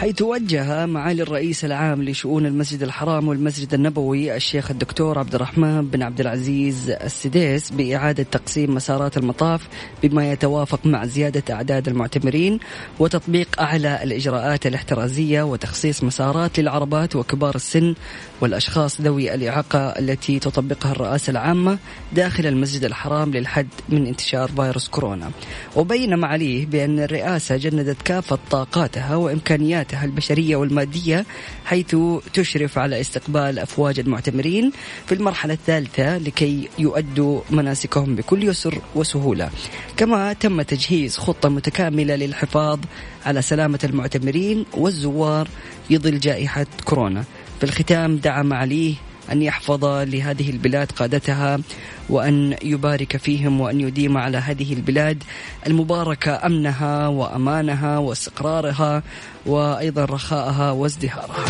حيث 0.00 0.22
وجه 0.22 0.86
معالي 0.86 1.22
الرئيس 1.22 1.64
العام 1.64 2.02
لشؤون 2.02 2.46
المسجد 2.46 2.82
الحرام 2.82 3.28
والمسجد 3.28 3.74
النبوي 3.74 4.36
الشيخ 4.36 4.70
الدكتور 4.70 5.18
عبد 5.18 5.34
الرحمن 5.34 5.88
بن 5.88 6.02
عبد 6.02 6.20
العزيز 6.20 6.90
السديس 6.90 7.70
بإعادة 7.70 8.22
تقسيم 8.22 8.74
مسارات 8.74 9.16
المطاف 9.16 9.68
بما 10.02 10.32
يتوافق 10.32 10.86
مع 10.86 11.06
زيادة 11.06 11.54
أعداد 11.54 11.88
المعتمرين 11.88 12.58
وتطبيق 12.98 13.60
أعلى 13.60 14.02
الإجراءات 14.02 14.66
الاحترازية 14.66 15.42
وتخصيص 15.42 16.04
مسارات 16.04 16.60
للعربات 16.60 17.16
وكبار 17.16 17.54
السن 17.54 17.94
والأشخاص 18.40 19.00
ذوي 19.00 19.34
الإعاقة 19.34 19.78
التي 19.78 20.38
تطبقها 20.38 20.92
الرئاسة 20.92 21.30
العامة 21.30 21.78
داخل 22.12 22.46
المسجد 22.46 22.84
الحرام 22.84 23.30
للحد 23.30 23.68
من 23.88 24.06
انتشار 24.06 24.48
فيروس 24.48 24.88
كورونا. 24.88 25.30
وبين 25.76 26.18
معاليه 26.18 26.66
بأن 26.66 26.98
الرئاسة 26.98 27.56
جندت 27.56 28.02
كافة 28.02 28.38
طاقاتها 28.50 29.16
وإمكانياتها 29.16 30.04
البشرية 30.04 30.56
والمادية 30.56 31.26
حيث 31.64 31.96
تشرف 32.34 32.78
على 32.78 33.00
استقبال 33.00 33.58
أفواج 33.58 34.00
المعتمرين 34.00 34.72
في 35.06 35.14
المرحلة 35.14 35.54
الثالثة 35.54 36.18
لكي 36.18 36.68
يؤدوا 36.78 37.40
مناسكهم 37.50 38.16
بكل 38.16 38.44
يسر 38.48 38.78
وسهولة. 38.94 39.50
كما 39.96 40.32
تم 40.32 40.62
تجهيز 40.62 41.16
خطة 41.16 41.48
متكاملة 41.48 42.14
للحفاظ 42.16 42.78
على 43.26 43.42
سلامة 43.42 43.78
المعتمرين 43.84 44.66
والزوار 44.74 45.48
في 45.88 45.98
ظل 45.98 46.18
جائحة 46.18 46.66
كورونا. 46.84 47.24
في 47.60 47.66
الختام 47.66 48.16
دعا 48.16 48.42
معاليه 48.42 48.94
أن 49.32 49.42
يحفظ 49.42 49.84
لهذه 49.84 50.50
البلاد 50.50 50.92
قادتها 50.92 51.60
وأن 52.08 52.56
يبارك 52.62 53.16
فيهم 53.16 53.60
وأن 53.60 53.80
يديم 53.80 54.18
على 54.18 54.38
هذه 54.38 54.72
البلاد 54.72 55.22
المباركة 55.66 56.46
أمنها 56.46 57.08
وأمانها 57.08 57.98
واستقرارها 57.98 59.02
وأيضا 59.46 60.04
رخائها 60.04 60.70
وازدهارها. 60.70 61.44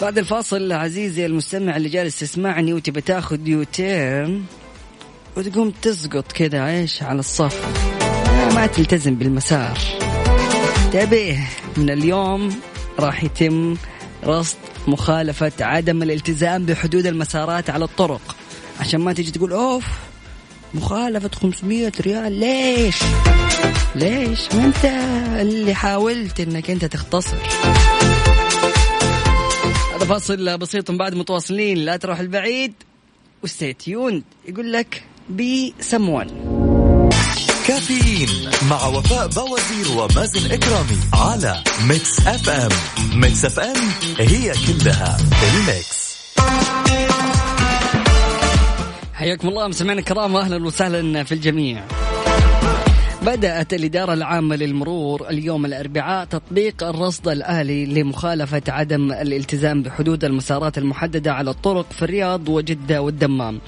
بعد 0.00 0.18
الفاصل 0.18 0.72
عزيزي 0.72 1.26
المستمع 1.26 1.76
اللي 1.76 1.88
جالس 1.88 2.18
تسمعني 2.18 2.72
وتبي 2.72 3.00
تاخذ 3.00 3.48
يوتيرن 3.48 4.42
وتقوم 5.36 5.70
تسقط 5.82 6.32
كذا 6.32 6.66
إيش 6.68 7.02
على 7.02 7.20
الصف. 7.20 7.64
ما 8.54 8.66
تلتزم 8.66 9.14
بالمسار. 9.14 9.78
تبيه 10.92 11.48
من 11.76 11.90
اليوم 11.90 12.50
راح 13.00 13.24
يتم 13.24 13.76
رصد 14.24 14.56
مخالفة 14.88 15.52
عدم 15.60 16.02
الالتزام 16.02 16.66
بحدود 16.66 17.06
المسارات 17.06 17.70
على 17.70 17.84
الطرق. 17.84 18.36
عشان 18.80 19.00
ما 19.00 19.12
تيجي 19.12 19.30
تقول 19.30 19.52
أوف 19.52 19.84
مخالفة 20.74 21.30
500 21.34 21.92
ريال 22.00 22.32
ليش؟ 22.32 22.96
ليش؟ 23.94 24.54
ما 24.54 24.64
أنت 24.64 24.84
اللي 25.40 25.74
حاولت 25.74 26.40
إنك 26.40 26.70
أنت 26.70 26.84
تختصر. 26.84 27.36
هذا 29.96 30.04
فاصل 30.04 30.58
بسيط 30.58 30.90
بعد 30.90 31.14
متواصلين. 31.14 31.78
لا 31.78 31.96
تروح 31.96 32.18
البعيد. 32.18 32.72
وستيتيون 33.42 34.24
يقول 34.48 34.72
لك 34.72 35.04
بي 35.28 35.74
سمون 35.80 36.57
كافيين 37.68 38.28
مع 38.70 38.86
وفاء 38.86 39.26
بوازير 39.26 39.98
ومازن 39.98 40.52
إكرامي 40.52 40.98
على 41.14 41.62
Mix 41.88 42.20
FM. 42.26 42.70
Mix 43.20 43.44
FM 43.44 43.76
هي 44.18 44.52
كلها 44.52 45.16
ال 45.42 45.55
Mix. 45.55 46.08
حياكم 49.14 49.48
الله 49.48 49.68
مستمعينا 49.68 50.00
الكرام 50.00 50.34
واهلا 50.34 50.66
وسهلا 50.66 51.24
في 51.24 51.32
الجميع. 51.32 51.84
بدأت 53.22 53.74
الإدارة 53.74 54.12
العامة 54.14 54.56
للمرور 54.56 55.28
اليوم 55.30 55.66
الأربعاء 55.66 56.24
تطبيق 56.24 56.84
الرصد 56.84 57.28
الآلي 57.28 57.86
لمخالفة 57.86 58.62
عدم 58.68 59.12
الالتزام 59.12 59.82
بحدود 59.82 60.24
المسارات 60.24 60.78
المحددة 60.78 61.32
على 61.32 61.50
الطرق 61.50 61.92
في 61.92 62.02
الرياض 62.02 62.48
وجدة 62.48 63.02
والدمام. 63.02 63.60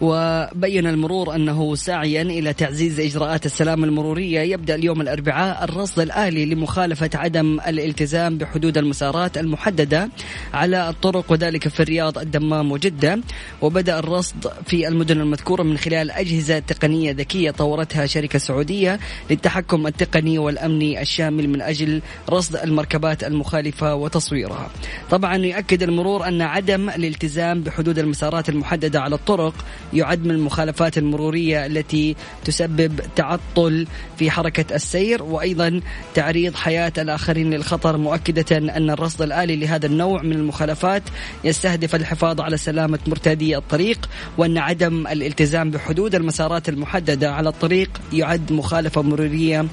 وبين 0.00 0.86
المرور 0.86 1.34
أنه 1.34 1.74
ساعيا 1.74 2.22
إلى 2.22 2.52
تعزيز 2.52 3.00
إجراءات 3.00 3.46
السلامة 3.46 3.84
المرورية 3.84 4.40
يبدأ 4.40 4.74
اليوم 4.74 5.00
الأربعاء 5.00 5.64
الرصد 5.64 6.00
الآلي 6.00 6.44
لمخالفة 6.46 7.10
عدم 7.14 7.60
الالتزام 7.68 8.38
بحدود 8.38 8.78
المسارات 8.78 9.38
المحددة 9.38 10.08
على 10.54 10.88
الطرق 10.88 11.32
وذلك 11.32 11.68
في 11.68 11.80
الرياض 11.80 12.18
الدمام 12.18 12.72
وجدة. 12.72 13.20
وبدأ 13.62 13.98
الرصد 13.98 14.52
في 14.66 14.88
المدن 14.88 15.20
المذكورة 15.20 15.62
من 15.62 15.78
خلال 15.78 16.10
أجهزة 16.10 16.58
تقنية 16.58 17.12
ذكية 17.12 17.50
طورتها 17.50 18.06
شركة 18.06 18.38
سعودية 18.38 18.96
للتحكم 19.30 19.86
التقني 19.86 20.38
والأمني 20.38 21.02
الشامل 21.02 21.48
من 21.48 21.62
أجل 21.62 22.02
رصد 22.30 22.56
المركبات 22.56 23.24
المخالفة 23.24 23.94
وتصويرها. 23.94 24.70
طبعا 25.10 25.36
يؤكد 25.36 25.82
المرور 25.82 26.28
أن 26.28 26.42
عدم 26.42 26.90
الالتزام 26.90 27.62
بحدود 27.62 27.98
المسارات 27.98 28.48
المحددة 28.48 29.00
على 29.00 29.14
الطرق 29.14 29.54
يعد 29.92 30.24
من 30.24 30.30
المخالفات 30.30 30.98
المرورية 30.98 31.66
التي 31.66 32.16
تسبب 32.44 33.00
تعطل 33.16 33.86
في 34.18 34.30
حركة 34.30 34.74
السير 34.74 35.22
وأيضا 35.22 35.80
تعريض 36.14 36.54
حياة 36.54 36.92
الآخرين 36.98 37.50
للخطر 37.50 37.96
مؤكدة 37.96 38.56
أن 38.56 38.90
الرصد 38.90 39.22
الآلي 39.22 39.56
لهذا 39.56 39.86
النوع 39.86 40.22
من 40.22 40.32
المخالفات 40.32 41.02
يستهدف 41.44 41.94
الحفاظ 41.94 42.40
على 42.40 42.56
سلامة 42.56 42.98
مرتادي 43.06 43.56
الطريق 43.56 44.08
وأن 44.38 44.58
عدم 44.58 45.06
الالتزام 45.06 45.70
بحدود 45.70 46.14
المسارات 46.14 46.68
المحددة 46.68 47.32
على 47.32 47.48
الطريق 47.48 47.90
يعد 48.12 48.52
مخالفة 48.52 48.85
مرورية 48.96 49.66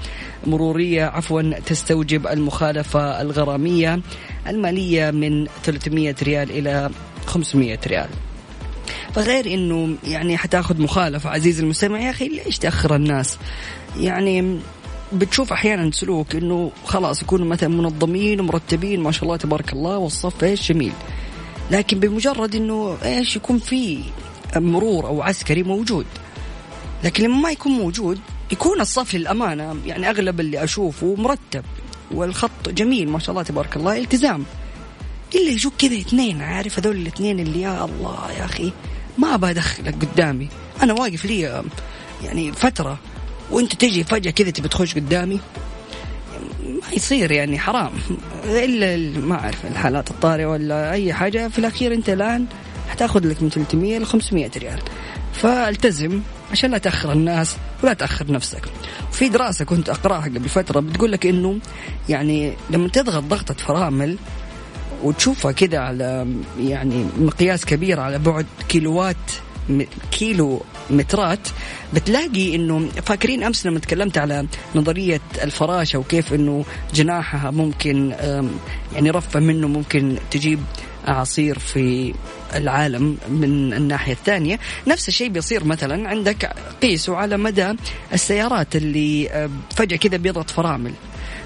مرورية 0.47 1.05
عفوا 1.05 1.59
تستوجب 1.59 2.27
المخالفة 2.27 3.21
الغرامية 3.21 3.99
المالية 4.47 5.11
من 5.11 5.47
300 5.63 6.15
ريال 6.23 6.51
إلى 6.51 6.89
500 7.25 7.79
ريال. 7.87 8.09
فغير 9.13 9.53
إنه 9.53 9.95
يعني 10.03 10.37
حتاخذ 10.37 10.81
مخالفة 10.81 11.29
عزيزي 11.29 11.63
المستمع 11.63 11.99
يا 11.99 12.09
أخي 12.09 12.27
ليش 12.27 12.57
تأخر 12.57 12.95
الناس؟ 12.95 13.37
يعني 13.99 14.59
بتشوف 15.13 15.53
أحيانا 15.53 15.91
سلوك 15.91 16.35
إنه 16.35 16.71
خلاص 16.85 17.21
يكونوا 17.21 17.45
مثلا 17.47 17.69
منظمين 17.69 18.39
ومرتبين 18.39 18.99
ما 18.99 19.11
شاء 19.11 19.23
الله 19.23 19.37
تبارك 19.37 19.73
الله 19.73 19.97
والصف 19.97 20.43
إيش؟ 20.43 20.71
جميل. 20.71 20.93
لكن 21.71 21.99
بمجرد 21.99 22.55
إنه 22.55 22.97
إيش؟ 23.05 23.35
يكون 23.35 23.59
في 23.59 23.99
مرور 24.55 25.07
أو 25.07 25.21
عسكري 25.21 25.63
موجود. 25.63 26.05
لكن 27.03 27.23
لما 27.23 27.37
ما 27.37 27.51
يكون 27.51 27.71
موجود 27.71 28.19
يكون 28.53 28.81
الصف 28.81 29.15
للأمانة 29.15 29.75
يعني 29.85 30.09
أغلب 30.09 30.39
اللي 30.39 30.63
أشوفه 30.63 31.15
مرتب 31.17 31.63
والخط 32.11 32.69
جميل 32.69 33.09
ما 33.09 33.19
شاء 33.19 33.31
الله 33.31 33.43
تبارك 33.43 33.77
الله 33.77 33.97
التزام. 33.97 34.45
إلا 35.35 35.51
يجوك 35.51 35.73
كذا 35.77 35.97
اثنين 35.97 36.41
عارف 36.41 36.79
هذول 36.79 36.95
الاثنين 36.95 37.39
اللي 37.39 37.61
يا 37.61 37.85
الله 37.85 38.31
يا 38.39 38.45
أخي 38.45 38.71
ما 39.17 39.35
أبغى 39.35 39.51
أدخلك 39.51 39.95
قدامي. 40.05 40.49
أنا 40.81 40.93
واقف 40.93 41.25
لي 41.25 41.63
يعني 42.23 42.51
فترة 42.51 42.97
وأنت 43.51 43.73
تجي 43.73 44.03
فجأة 44.03 44.31
كذا 44.31 44.49
تبي 44.49 44.67
تخش 44.67 44.95
قدامي. 44.95 45.39
ما 46.63 46.93
يصير 46.93 47.31
يعني 47.31 47.59
حرام. 47.59 47.91
إلا 48.45 49.19
ما 49.19 49.35
أعرف 49.35 49.65
الحالات 49.65 50.11
الطارئة 50.11 50.45
ولا 50.45 50.91
أي 50.91 51.13
حاجة 51.13 51.47
في 51.47 51.59
الأخير 51.59 51.93
أنت 51.93 52.09
الآن 52.09 52.45
حتأخذ 52.89 53.27
لك 53.27 53.43
من 53.43 53.49
300 53.49 53.97
ل 53.97 54.05
500 54.05 54.51
ريال. 54.57 54.79
فالتزم. 55.33 56.21
عشان 56.53 56.71
لا 56.71 56.77
تأخر 56.77 57.11
الناس 57.11 57.55
ولا 57.83 57.93
تأخر 57.93 58.31
نفسك. 58.31 58.61
وفي 59.09 59.29
دراسة 59.29 59.65
كنت 59.65 59.89
أقرأها 59.89 60.25
قبل 60.25 60.49
فترة 60.49 60.79
بتقول 60.79 61.11
لك 61.11 61.25
إنه 61.25 61.59
يعني 62.09 62.53
لما 62.69 62.87
تضغط 62.87 63.23
ضغطة 63.23 63.53
فرامل 63.53 64.17
وتشوفها 65.03 65.51
كده 65.51 65.81
على 65.83 66.27
يعني 66.59 67.05
مقياس 67.17 67.65
كبير 67.65 67.99
على 67.99 68.19
بعد 68.19 68.45
كيلوات 68.69 69.15
كيلو 70.11 70.61
مترات 70.89 71.47
بتلاقي 71.93 72.55
إنه 72.55 72.87
فاكرين 73.05 73.43
أمس 73.43 73.65
لما 73.65 73.79
تكلمت 73.79 74.17
على 74.17 74.47
نظرية 74.75 75.21
الفراشة 75.43 75.99
وكيف 75.99 76.33
إنه 76.33 76.65
جناحها 76.93 77.51
ممكن 77.51 78.13
يعني 78.93 79.09
رفة 79.09 79.39
منه 79.39 79.67
ممكن 79.67 80.15
تجيب 80.31 80.59
اعاصير 81.07 81.59
في 81.59 82.13
العالم 82.55 83.17
من 83.29 83.73
الناحية 83.73 84.13
الثانية. 84.13 84.59
نفس 84.87 85.07
الشيء 85.07 85.29
بيصير 85.29 85.63
مثلا 85.63 86.09
عندك 86.09 86.53
قيسوا 86.81 87.17
على 87.17 87.37
مدى 87.37 87.73
السيارات 88.13 88.75
اللي 88.75 89.49
فجأة 89.75 89.97
كذا 89.97 90.17
بيضغط 90.17 90.49
فرامل. 90.49 90.93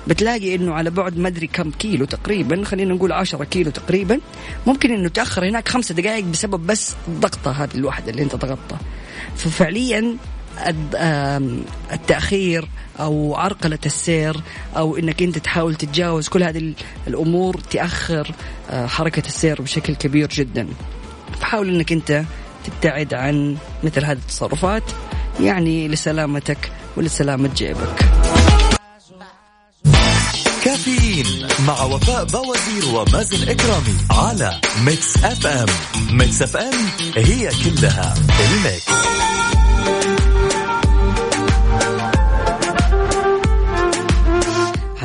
بتلاقي 0.08 0.56
إنه 0.56 0.74
على 0.74 0.90
بعد 0.90 1.18
ما 1.18 1.28
أدري 1.28 1.48
كم 1.48 1.72
كيلو 1.72 2.06
تقريبا 2.06 2.64
خلينا 2.64 2.94
نقول 2.94 3.12
10 3.12 3.44
كيلو 3.44 3.72
تقريبا 3.72 4.20
ممكن 4.68 4.94
إنه 4.94 5.10
تأخر 5.10 5.50
هناك 5.50 5.70
خمسة 5.70 5.96
دقائق 5.96 6.26
بسبب 6.26 6.68
بس 6.68 6.96
الضغطه 7.08 7.52
هذه 7.52 7.76
الواحده 7.76 8.12
اللي 8.12 8.24
أنت 8.24 8.36
ضغطتها. 8.36 8.80
ففعليا 9.36 10.18
التأخير 11.94 12.68
أو 13.00 13.36
عرقله 13.36 13.80
السير 13.86 14.42
أو 14.78 14.98
إنك 14.98 15.22
أنت 15.22 15.38
تحاول 15.38 15.76
تتجاوز 15.76 16.28
كل 16.28 16.44
هذه 16.44 16.74
الأمور 17.08 17.60
تأخر 17.60 18.32
حركة 18.72 19.28
السير 19.28 19.62
بشكل 19.62 19.96
كبير 19.96 20.28
جدا. 20.28 20.68
فحاول 21.40 21.76
إنك 21.76 21.92
أنت 21.92 22.24
تبتعد 22.66 23.14
عن 23.14 23.58
مثل 23.84 24.06
هذه 24.06 24.18
التصرفات 24.18 24.84
يعني 25.40 25.88
لسلامتك 25.88 26.72
ولسلامة 26.98 27.50
جيبك. 27.56 28.06
كافيين 30.64 31.48
مع 31.68 31.84
وفاء 31.84 32.26
بوازير 32.26 32.96
ومازن 32.96 33.50
إكرامي 33.50 33.98
على 34.12 34.62
Mix 34.86 35.24
FM. 35.24 35.66
Mix 36.12 36.42
FM 36.42 36.74
هي 37.16 37.50
كلها 37.50 38.14
ال 38.40 38.50
Mix. 38.50 38.92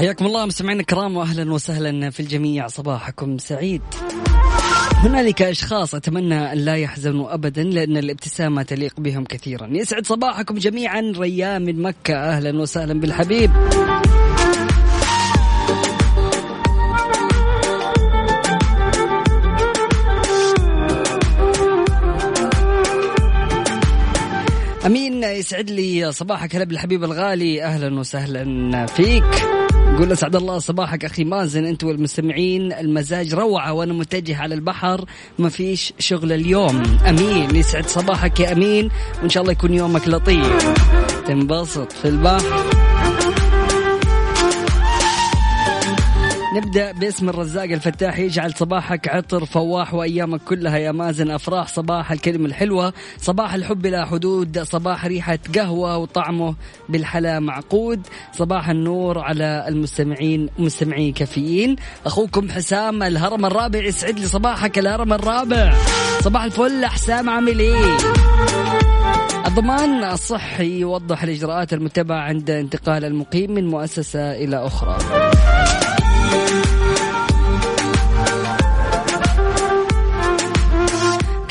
حياكم 0.02 0.26
الله 0.26 0.46
مستمعينا 0.46 0.80
الكرام 0.80 1.16
واهلا 1.16 1.52
وسهلا 1.52 2.10
في 2.10 2.20
الجميع. 2.20 2.68
صباحكم 2.68 3.38
سعيد. 3.38 3.82
هنالك 4.94 5.42
أشخاص 5.42 5.94
أتمنى 5.94 6.52
أن 6.52 6.58
لا 6.58 6.76
يحزنوا 6.76 7.34
ابدا 7.34 7.62
لأن 7.62 7.96
الابتسامة 7.96 8.62
تليق 8.62 9.00
بهم 9.00 9.24
كثيرا. 9.24 9.68
يسعد 9.70 10.06
صباحكم 10.06 10.54
جميعا. 10.54 11.12
ريان 11.16 11.64
من 11.64 11.82
مكة. 11.82 12.14
أهلا 12.14 12.60
وسهلا 12.60 13.00
بالحبيب. 13.00 13.50
أمين 24.86 25.22
يسعد 25.24 25.70
لي 25.70 26.12
صباحك 26.12 26.56
هلا 26.56 26.64
بالحبيب 26.64 27.04
الغالي. 27.04 27.64
أهلا 27.64 27.98
وسهلا 28.00 28.86
فيك. 28.86 29.61
قول 30.02 30.12
اسعد 30.12 30.36
الله 30.36 30.58
صباحك 30.58 31.04
أخي 31.04 31.24
مازن 31.24 31.64
انت 31.64 31.84
والمستمعين 31.84 32.72
المزاج 32.72 33.34
روعة 33.34 33.72
وأنا 33.72 33.92
متجه 33.92 34.36
على 34.36 34.54
البحر 34.54 35.04
ما 35.38 35.48
فيش 35.48 35.92
شغل 35.98 36.32
اليوم. 36.32 36.82
أمين 37.08 37.56
يسعد 37.56 37.86
صباحك 37.86 38.40
يا 38.40 38.52
أمين 38.52 38.88
وإن 39.20 39.28
شاء 39.28 39.42
الله 39.42 39.52
يكون 39.52 39.74
يومك 39.74 40.08
لطيف. 40.08 40.74
تنبسط 41.26 41.92
في 41.92 42.08
البحر. 42.08 42.81
نبدأ 46.52 46.92
باسم 46.92 47.28
الرزاق 47.28 47.64
الفتاح 47.64 48.18
يجعل 48.18 48.54
صباحك 48.54 49.08
عطر 49.08 49.44
فواح 49.44 49.94
وأيامك 49.94 50.40
كلها 50.40 50.78
يا 50.78 50.92
مازن. 50.92 51.30
أفراح 51.30 51.68
صباح 51.68 52.12
الكلمة 52.12 52.46
الحلوة. 52.46 52.92
صباح 53.18 53.54
الحب 53.54 53.86
لا 53.86 54.04
حدود. 54.04 54.62
صباح 54.62 55.06
ريحة 55.06 55.38
قهوة 55.54 55.96
وطعمه 55.96 56.54
بالحلا 56.88 57.40
معقود. 57.40 58.06
صباح 58.32 58.68
النور 58.68 59.18
على 59.18 59.64
المستمعين 59.68 60.48
مستمعي 60.58 61.12
كافيين. 61.12 61.76
أخوكم 62.06 62.50
حسام 62.50 63.02
الهرم 63.02 63.46
الرابع 63.46 63.84
يسعد 63.84 64.18
لي 64.18 64.26
صباحك 64.26 64.78
الهرم 64.78 65.12
الرابع. 65.12 65.74
صباح 66.20 66.44
الفل 66.44 66.86
حسام 66.86 67.30
عامل 67.30 67.58
إيه 67.58 67.96
الضمان 69.46 70.04
الصحي 70.04 70.80
يوضح 70.80 71.22
الإجراءات 71.22 71.72
المتبعة 71.72 72.20
عند 72.20 72.50
انتقال 72.50 73.04
المقيم 73.04 73.50
من 73.50 73.68
مؤسسة 73.68 74.32
إلى 74.32 74.66
أخرى. 74.66 74.98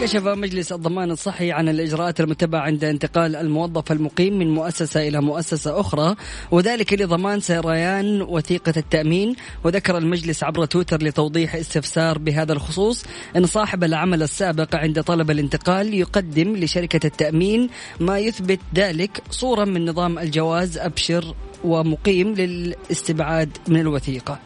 كشف 0.02 0.28
مجلس 0.28 0.72
الضمان 0.72 1.12
الصحي 1.12 1.52
عن 1.52 1.70
الإجراءات 1.70 2.20
المتبعة 2.20 2.60
عند 2.62 2.84
انتقال 2.84 3.36
الموظف 3.36 3.92
المقيم 3.92 4.40
من 4.40 4.54
مؤسسة 4.54 5.08
إلى 5.08 5.22
مؤسسة 5.22 5.80
أخرى 5.80 6.16
وذلك 6.52 6.94
لضمان 6.94 7.40
سريان 7.40 8.22
وثيقة 8.22 8.74
التأمين. 8.78 9.36
وذكر 9.64 9.98
المجلس 9.98 10.44
عبر 10.44 10.66
تويتر 10.66 11.04
لتوضيح 11.04 11.56
استفسار 11.56 12.18
بهذا 12.18 12.54
الخصوص 12.54 13.06
أن 13.36 13.46
صاحب 13.46 13.84
العمل 13.84 14.24
السابق 14.24 14.76
عند 14.76 15.04
طلب 15.04 15.32
الانتقال 15.32 15.94
يقدم 15.94 16.56
لشركة 16.56 17.08
التأمين 17.08 17.70
ما 18.00 18.20
يثبت 18.20 18.60
ذلك 18.76 19.24
صورة 19.30 19.66
من 19.66 19.86
نظام 19.86 20.20
الجواز 20.20 20.78
أبشر 20.78 21.36
ومقيم 21.64 22.34
للاستبعاد 22.34 23.58
من 23.68 23.80
الوثيقة. 23.80 24.40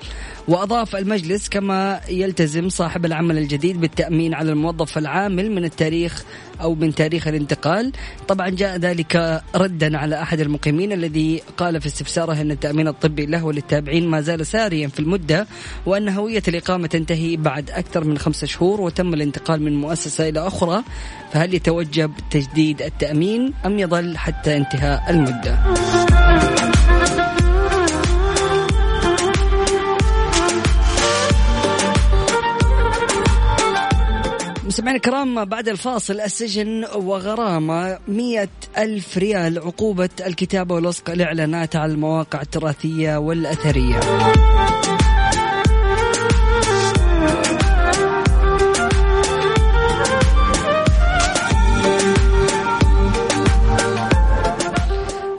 وأضاف 0.48 0.96
المجلس 0.96 1.50
كما 1.50 2.02
يلتزم 2.10 2.70
صاحب 2.70 3.06
العمل 3.06 3.38
الجديد 3.38 3.82
بالتأمين 3.82 4.34
على 4.34 4.52
الموظف 4.52 4.98
العامل 4.98 5.52
من 5.52 5.66
التاريخ 5.66 6.24
أو 6.62 6.76
من 6.76 6.96
تاريخ 6.96 7.28
الانتقال 7.28 7.92
طبعا 8.28 8.50
جاء 8.50 8.78
ذلك 8.78 9.44
ردا 9.56 9.98
على 9.98 10.22
أحد 10.22 10.40
المقيمين 10.40 10.92
الذي 10.92 11.42
قال 11.58 11.82
في 11.82 11.88
استفساره 11.88 12.42
أن 12.42 12.52
التأمين 12.52 12.88
الطبي 12.88 13.26
له 13.26 13.46
وللتابعين 13.46 14.08
ما 14.08 14.22
زال 14.22 14.46
ساريا 14.46 14.88
في 14.88 15.00
المدة 15.00 15.48
وأن 15.86 16.10
هوية 16.10 16.44
الإقامة 16.48 16.88
تنتهي 16.88 17.38
بعد 17.38 17.70
أكثر 17.70 18.04
من 18.04 18.18
خمسة 18.18 18.48
شهور 18.48 18.82
وتم 18.82 19.14
الانتقال 19.14 19.62
من 19.62 19.82
مؤسسة 19.82 20.30
إلى 20.30 20.48
أخرى 20.48 20.84
فهل 21.32 21.54
يتوجب 21.54 22.12
تجديد 22.32 22.82
التأمين 22.82 23.54
أم 23.66 23.80
يظل 23.80 24.18
حتى 24.18 24.58
انتهاء 24.58 25.10
المدة؟ 25.10 26.75
مستمعينا 34.76 34.98
الكرام 34.98 35.46
بعد 35.46 35.70
الفاصل 35.70 36.20
السجن 36.20 36.86
وغرامة 36.96 38.00
مية 38.08 38.50
ألف 38.78 39.18
ريال 39.18 39.60
عقوبة 39.60 40.10
الكتابة 40.26 40.76
ولصق 40.76 41.10
الإعلانات 41.10 41.76
على 41.76 41.92
المواقع 41.92 42.42
التراثية 42.42 43.18
والأثرية. 43.18 44.00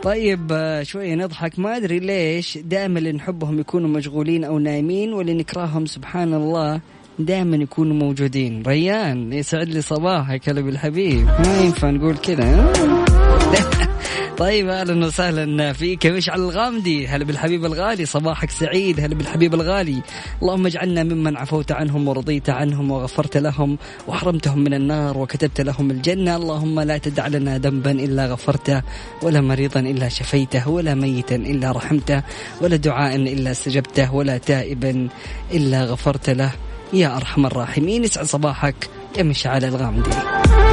طيب 0.03 0.81
شوية 0.83 1.15
نضحك 1.15 1.59
ما 1.59 1.77
أدري 1.77 1.99
ليش 1.99 2.59
دائما 2.59 2.99
اللي 2.99 3.13
نحبهم 3.13 3.61
يكونوا 3.61 3.89
مشغولين 3.89 4.45
أو 4.45 4.59
نايمين 4.59 5.13
واللي 5.13 5.35
نكرههم 5.35 5.87
سبحان 5.87 6.35
الله 6.35 6.81
دائما 7.19 7.57
يكونوا 7.57 7.97
موجودين. 7.97 8.63
ريان 8.67 9.33
يسعد 9.33 9.69
لي 9.69 9.81
صباحك 9.81 10.49
هلا 10.49 10.61
بالحبيب 10.61 11.27
ما 11.27 11.59
ينفع 11.59 11.91
نقول 11.91 12.17
كذا 12.17 12.73
طيب 14.39 14.69
أهلا 14.69 15.07
وسهلا 15.07 15.73
فيك. 15.73 16.07
مشعل 16.07 16.41
الغامدي؟ 16.41 17.07
هلا 17.07 17.25
بالحبيب 17.25 17.65
الغالي. 17.65 18.07
صباحك 18.07 18.51
سعيد 18.51 19.01
هلا 19.01 19.15
بالحبيب 19.15 19.55
الغالي. 19.55 20.03
اللهم 20.43 20.67
اجعلنا 20.67 21.03
ممن 21.03 21.37
عفوت 21.37 21.73
عنهم 21.73 22.09
ورضيت 22.09 22.51
عنهم 22.51 22.91
وغفرت 22.91 23.37
لهم 23.37 23.79
وحرمتهم 24.09 24.59
من 24.59 24.75
النار 24.75 25.19
وكتبت 25.19 25.61
لهم 25.61 25.91
الجنة. 25.91 26.37
اللهم 26.37 26.81
لا 26.81 26.99
تدع 26.99 27.27
لنا 27.27 27.59
ذنبا 27.59 27.91
إلا 27.91 28.27
غفرته 28.27 28.83
ولا 29.23 29.41
مريضا 29.41 29.81
إلا 29.81 30.09
شفيته 30.09 30.69
ولا 30.69 30.95
ميتا 30.95 31.37
إلا 31.37 31.73
رحمته 31.73 32.23
ولا 32.61 32.77
دعاء 32.77 33.17
إلا 33.17 33.51
استجبته 33.51 34.15
ولا 34.15 34.39
تائبا 34.39 35.09
إلا 35.53 35.85
غفرت 35.85 36.31
له. 36.31 36.66
يا 36.93 37.17
أرحم 37.17 37.47
الراحمين 37.47 38.05
يسعد 38.05 38.27
صباحك 38.27 38.91
يا 39.19 39.23
مشعل 39.23 39.65
الغامدي. 39.65 40.11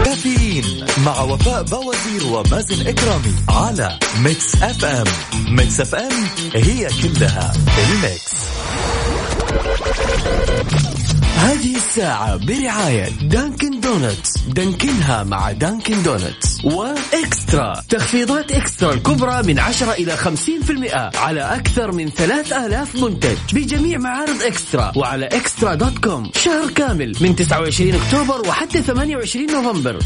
كافيين 0.05 0.85
مع 1.05 1.21
وفاء 1.21 1.63
بوازير 1.63 2.25
ومازن 2.31 2.87
إكرامي 2.87 3.35
على 3.49 3.99
Mix 4.23 4.55
FM. 4.63 5.05
Mix 5.55 5.81
FM 5.81 6.27
هي 6.53 6.87
كلها 7.01 7.53
ال 7.89 7.98
Mix. 7.98 8.33
هذه 11.43 11.75
الساعة 11.75 12.35
برعاية 12.35 13.09
Dunkin' 13.09 13.79
Donuts 13.79 14.37
Dunkin 14.47 15.12
ها 15.12 15.23
مع 15.23 15.51
Dunkin' 15.51 16.03
Donuts 16.03 16.65
و 16.65 16.81
Extra. 16.81 17.73
تخفيضات 17.89 18.51
Extra 18.51 18.93
الكبرى 18.93 19.43
من 19.43 19.59
10 19.59 19.91
إلى 19.91 20.17
50% 20.17 21.17
على 21.17 21.41
أكثر 21.41 21.91
من 21.91 22.09
3000 22.09 22.95
منتج. 22.95 23.37
بجميع 23.53 23.97
معارض 23.97 24.41
إكسترا 24.41 24.91
وعلى 24.95 25.25
إكسترا 25.25 25.75
دوت 25.75 25.97
كوم. 25.97 26.31
شهر 26.43 26.71
كامل 26.71 27.15
من 27.21 27.35
29 27.35 27.95
أكتوبر 27.95 28.47
وحتى 28.47 28.81
28 28.81 29.51
نوفمبر. 29.51 29.99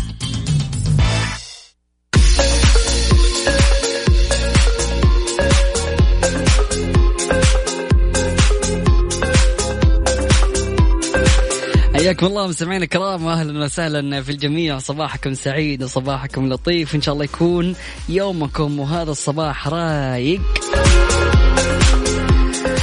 حياكم 12.08 12.26
الله 12.26 12.48
مستمعينا 12.48 12.84
الكرام 12.84 13.28
أهلا 13.28 13.64
وسهلا 13.64 14.22
في 14.22 14.32
الجميع. 14.32 14.80
صباحكم 14.80 15.34
سعيد 15.34 15.84
وصباحكم 15.84 16.54
لطيف 16.54 16.96
إن 16.96 17.02
شاء 17.02 17.14
الله 17.14 17.26
يكون 17.26 17.76
يومكم 18.10 18.80
وهذا 18.80 19.12
الصباح 19.12 19.68
رايق. 19.68 20.42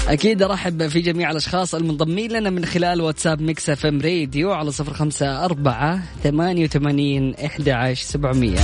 أكيد 0.08 0.42
أرحب 0.42 0.88
في 0.88 1.00
جميع 1.00 1.30
الأشخاص 1.30 1.74
المنضمين 1.74 2.32
لنا 2.32 2.50
من 2.50 2.64
خلال 2.64 3.00
واتساب 3.00 3.40
Mix 3.40 3.70
FM 3.70 4.00
راديو 4.00 4.52
على 4.52 4.72
صفر 4.72 4.94
خمسة 4.94 5.44
أربعة 5.44 6.02
ثمانية 6.24 6.64
وثمانين 6.64 7.34
إحدى 7.34 7.72
عشر 7.72 8.04
سبعمية. 8.04 8.60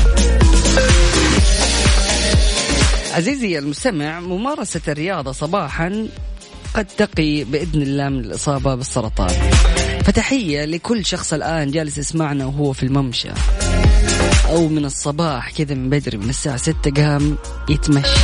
عزيزي 3.15 3.59
المستمع 3.59 4.21
ممارسة 4.21 4.81
الرياضة 4.89 5.33
صباحا 5.33 6.09
قد 6.75 6.87
تقي 6.87 7.45
بإذن 7.45 7.83
الله 7.83 8.09
من 8.09 8.21
الإصابة 8.21 8.75
بالسرطان. 8.75 9.35
فتحية 10.05 10.65
لكل 10.65 11.07
شخص 11.07 11.33
الآن 11.33 11.71
جالس 11.71 11.99
يسمعنا 11.99 12.47
وهو 12.47 12.73
في 12.73 12.83
الممشى. 12.83 13.29
أو 14.49 14.69
من 14.69 14.85
الصباح 14.85 15.51
كذا 15.51 15.75
من 15.75 15.91
بدري 15.91 16.17
من 16.19 16.29
الساعة 16.29 16.57
ستة 16.57 16.91
قام 16.97 17.37
يتمشى. 17.69 18.21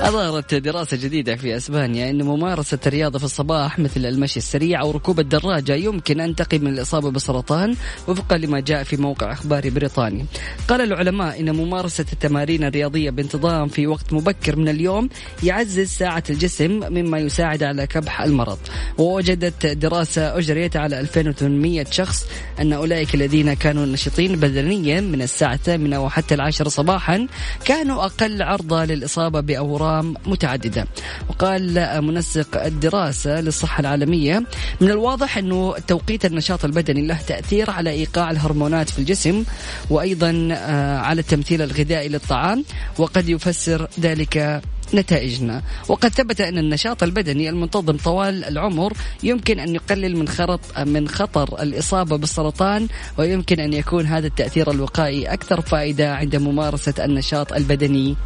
أظهرت 0.00 0.54
دراسة 0.54 0.96
جديدة 0.96 1.36
في 1.36 1.56
أسبانيا 1.56 2.10
أن 2.10 2.22
ممارسة 2.22 2.78
الرياضة 2.86 3.18
في 3.18 3.24
الصباح 3.24 3.78
مثل 3.78 4.06
المشي 4.06 4.36
السريع 4.36 4.80
أو 4.80 4.90
ركوب 4.90 5.20
الدراجة 5.20 5.74
يمكن 5.74 6.20
أن 6.20 6.34
تقي 6.36 6.58
من 6.58 6.66
الإصابة 6.72 7.10
بالسرطان 7.10 7.74
وفقا 8.08 8.38
لما 8.38 8.60
جاء 8.60 8.82
في 8.82 8.96
موقع 8.96 9.32
إخباري 9.32 9.70
بريطاني 9.70 10.26
قال 10.68 10.80
العلماء 10.80 11.40
أن 11.40 11.56
ممارسة 11.56 12.04
التمارين 12.12 12.64
الرياضية 12.64 13.10
بانتظام 13.10 13.68
في 13.68 13.86
وقت 13.86 14.12
مبكر 14.12 14.56
من 14.56 14.68
اليوم 14.68 15.08
يعزز 15.42 15.88
ساعة 15.88 16.24
الجسم 16.30 16.70
مما 16.70 17.18
يساعد 17.18 17.62
على 17.62 17.86
كبح 17.86 18.22
المرض. 18.22 18.58
ووجدت 18.98 19.66
دراسة 19.66 20.38
أجريت 20.38 20.76
على 20.76 21.00
2800 21.00 21.84
شخص 21.90 22.26
أن 22.60 22.72
أولئك 22.72 23.14
الذين 23.14 23.54
كانوا 23.54 23.86
نشيطين 23.86 24.36
بدنيا 24.36 25.00
من 25.00 25.22
الساعة 25.22 25.54
الثامنة 25.54 26.04
وحتى 26.04 26.34
العاشرة 26.34 26.68
صباحا 26.68 27.26
كانوا 27.64 28.04
أقل 28.04 28.42
عرضة 28.42 28.84
للإصابة 28.84 29.56
أورام 29.56 29.87
متعددة 30.26 30.86
وقال 31.28 32.02
منسق 32.02 32.64
الدراسة 32.64 33.40
للصحة 33.40 33.80
العالمية 33.80 34.42
من 34.80 34.90
الواضح 34.90 35.38
أنه 35.38 35.74
توقيت 35.78 36.24
النشاط 36.24 36.64
البدني 36.64 37.06
له 37.06 37.18
تأثير 37.26 37.70
على 37.70 37.90
إيقاع 37.90 38.30
الهرمونات 38.30 38.90
في 38.90 38.98
الجسم 38.98 39.44
وأيضا 39.90 40.48
آه، 40.52 40.98
على 40.98 41.20
التمثيل 41.20 41.62
الغذائي 41.62 42.08
للطعام 42.08 42.64
وقد 42.98 43.28
يفسر 43.28 43.88
ذلك 44.00 44.62
نتائجنا. 44.94 45.62
وقد 45.88 46.08
ثبت 46.08 46.40
أن 46.40 46.58
النشاط 46.58 47.02
البدني 47.02 47.48
المنتظم 47.48 47.96
طوال 47.96 48.44
العمر 48.44 48.92
يمكن 49.22 49.58
أن 49.58 49.74
يقلل 49.74 50.16
من 50.16 50.28
خرط 50.28 50.78
من 50.78 51.08
خطر 51.08 51.62
الإصابة 51.62 52.16
بالسرطان 52.16 52.88
ويمكن 53.18 53.60
أن 53.60 53.72
يكون 53.72 54.06
هذا 54.06 54.26
التأثير 54.26 54.70
الوقائي 54.70 55.26
أكثر 55.26 55.60
فائدة 55.60 56.14
عند 56.14 56.36
ممارسة 56.36 57.04
النشاط 57.04 57.52
البدني. 57.52 58.16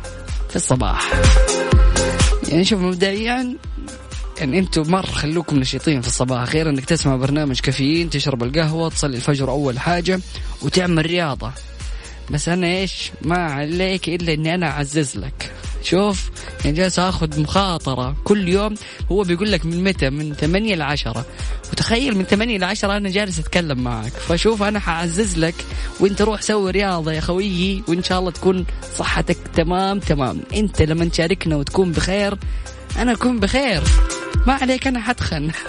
في 0.52 0.56
الصباح. 0.56 1.12
يعني 2.48 2.64
شوف 2.64 2.80
مبدئيا 2.80 3.56
يعني 4.38 4.58
أنتم 4.58 4.90
مره 4.90 5.06
خلوكم 5.06 5.56
نشيطين 5.56 6.00
في 6.00 6.08
الصباح. 6.08 6.48
غير 6.48 6.70
إنك 6.70 6.84
تسمع 6.84 7.16
برنامج 7.16 7.60
كافيين 7.60 8.10
تشرب 8.10 8.42
القهوة 8.42 8.88
تصلي 8.88 9.16
الفجر 9.16 9.50
أول 9.50 9.78
حاجة 9.78 10.20
وتعمل 10.62 11.06
رياضة. 11.06 11.52
بس 12.30 12.48
أنا 12.48 12.66
إيش؟ 12.66 13.12
ما 13.22 13.36
عليك 13.36 14.08
إلا 14.08 14.32
إني 14.32 14.54
أنا 14.54 14.66
أعزز 14.70 15.16
لك. 15.16 15.52
شوف 15.82 16.30
يعني 16.64 16.76
جالس 16.76 16.98
آخذ 16.98 17.40
مخاطرة. 17.40 18.16
كل 18.24 18.48
يوم 18.48 18.74
هو 19.12 19.22
بيقول 19.22 19.52
لك 19.52 19.66
من 19.66 19.84
متى؟ 19.84 20.10
من 20.10 20.34
8 20.34 20.74
ل 20.74 20.82
10 20.82 21.26
وتخيل 21.72 22.18
من 22.18 22.24
8 22.24 22.58
ل 22.58 22.64
10 22.64 22.96
أنا 22.96 23.10
جالس 23.10 23.38
أتكلم 23.38 23.78
معك. 23.84 24.12
فشوف 24.12 24.62
أنا 24.62 24.78
حاعزز 24.78 25.38
لك. 25.38 25.54
وأنت 26.00 26.22
روح 26.22 26.42
سوي 26.42 26.70
رياضة 26.70 27.12
يا 27.12 27.20
خويي 27.20 27.82
وإن 27.88 28.02
شاء 28.02 28.18
الله 28.18 28.30
تكون 28.30 28.66
صحتك 28.96 29.38
تمام 29.54 29.98
تمام. 29.98 30.40
أنت 30.54 30.82
لما 30.82 31.04
تشاركنا 31.04 31.56
وتكون 31.56 31.92
بخير 31.92 32.38
أنا 32.98 33.12
أكون 33.12 33.40
بخير. 33.40 33.82
ما 34.46 34.52
عليك 34.52 34.86
أنا 34.86 35.00
حتخن. 35.00 35.50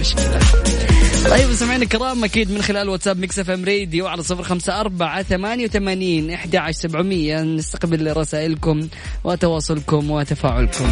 مشكلة. 0.00 0.40
طيب 1.24 1.52
سمعنا 1.52 1.82
الكرام 1.82 2.24
أكيد 2.24 2.50
من 2.50 2.62
خلال 2.62 2.88
واتساب 2.88 3.18
Mix 3.18 3.38
FM 3.38 3.64
راديو 3.64 4.06
على 4.06 4.22
صفر 4.22 4.42
خمسة 4.42 4.80
أربعة 4.80 5.22
ثمانية 5.22 5.64
وثمانين 5.64 6.30
إحدى 6.30 6.58
عشر 6.58 6.78
سبعمية. 6.78 7.42
نستقبل 7.42 8.16
رسائلكم 8.16 8.88
وتواصلكم 9.24 10.10
وتفاعلكم. 10.10 10.86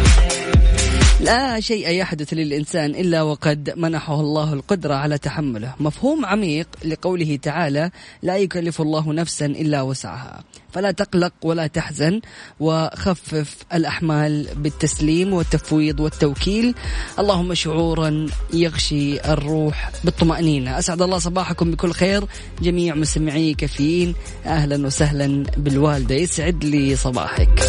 لا 1.21 1.59
شيء 1.59 1.89
يحدث 1.89 2.33
للإنسان 2.33 2.91
إلا 2.91 3.21
وقد 3.21 3.73
منحه 3.77 4.19
الله 4.19 4.53
القدرة 4.53 4.93
على 4.93 5.17
تحمله. 5.17 5.73
مفهوم 5.79 6.25
عميق 6.25 6.67
لقوله 6.85 7.39
تعالى 7.41 7.91
لا 8.21 8.37
يكلف 8.37 8.81
الله 8.81 9.13
نفسا 9.13 9.45
إلا 9.45 9.81
وسعها 9.81 10.43
فلا 10.71 10.91
تقلق 10.91 11.33
ولا 11.41 11.67
تحزن 11.67 12.21
وخفف 12.59 13.55
الأحمال 13.73 14.47
بالتسليم 14.55 15.33
والتفويض 15.33 15.99
والتوكيل. 15.99 16.75
اللهم 17.19 17.53
شعورا 17.53 18.25
يغشي 18.53 19.21
الروح 19.21 19.91
بالطمأنينة. 20.03 20.79
أسعد 20.79 21.01
الله 21.01 21.19
صباحكم 21.19 21.71
بكل 21.71 21.91
خير. 21.91 22.23
جميع 22.61 22.95
مستمعي 22.95 23.53
كافيين 23.53 24.15
أهلا 24.45 24.85
وسهلا 24.85 25.43
بالوالدة. 25.57 26.15
يسعد 26.15 26.65
لي 26.65 26.95
صباحك. 26.95 27.63